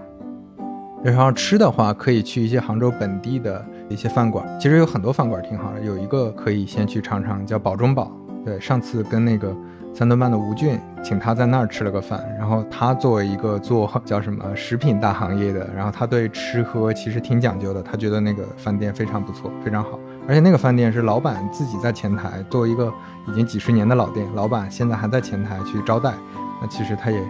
[1.01, 4.45] 然后吃的话，可以去一些杭州本地的一些饭馆。
[4.59, 8.11] 其实有很多饭馆挺好的，有一个可以先去尝尝，叫宝中宝。
[8.43, 9.55] 对，上次跟那个
[9.93, 12.21] 三顿半的吴俊，请他在那儿吃了个饭。
[12.37, 17.81] 然后他作为一个做叫什么食品大行业的，然后他对吃喝其实挺讲究的。
[17.81, 19.97] 他觉得那个饭店非常不错，非常好。
[20.27, 22.93] 而且那个饭店是老板自己在前台，作为一个
[23.25, 26.13] 已经几十年的老店，老板现在还在前台去招待。
[26.61, 27.23] 那其实他也。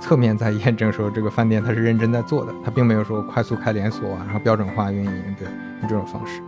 [0.00, 5.48] 侧面在验证说，这个饭店他是认真在做的，他并没有说快速开连锁啊，然后标准化运营，对，
[5.80, 6.40] 用这种方式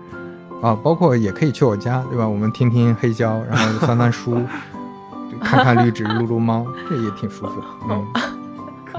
[0.63, 2.29] 啊，包括也可以去我家，对吧？
[2.29, 4.41] 我们听听黑胶，然后翻翻书，
[5.43, 8.38] 看看绿植，撸撸猫，这也挺舒服的，嗯。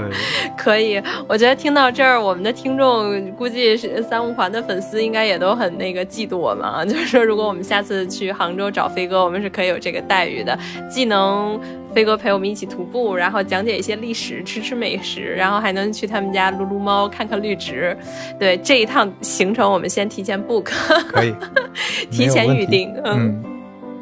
[0.57, 6.83] 可以，我觉得听到这儿，我们的听众估计是三五环的粉丝，应该也都很那个嫉妒我们啊。
[6.87, 10.57] 就是说，如果我们下次去杭州找飞哥，我们是可以有这个待遇的，
[10.89, 11.59] 既能
[11.93, 17.97] 飞哥陪我们一起徒步，然后讲解一些历史，吃吃美食，然后还能去他们家撸撸猫，看看绿植。
[18.39, 20.71] 对这一趟行程，我们先提前 book，
[21.07, 21.33] 可以
[22.11, 23.58] 提前预定，嗯。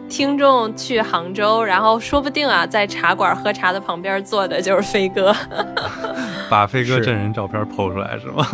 [0.10, 5.36] 听众去杭州，然后说不定啊，在茶馆喝茶的旁边坐的就是飞哥，
[6.50, 8.48] 把飞哥真人照片剖出来是吗？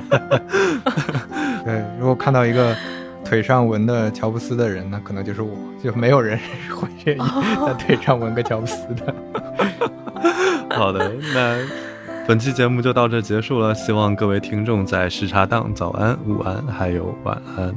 [1.64, 2.74] 对，如果看到一个
[3.24, 5.50] 腿上纹的乔布斯的人，那可能就是我，
[5.82, 6.38] 就没有人
[6.70, 7.20] 会愿意
[7.66, 9.14] 在腿上纹个乔布斯的。
[10.76, 11.58] 好的，那
[12.26, 17.74] 本期节目就到这结束了，希望各位听众在时差档早安、午安还有晚安。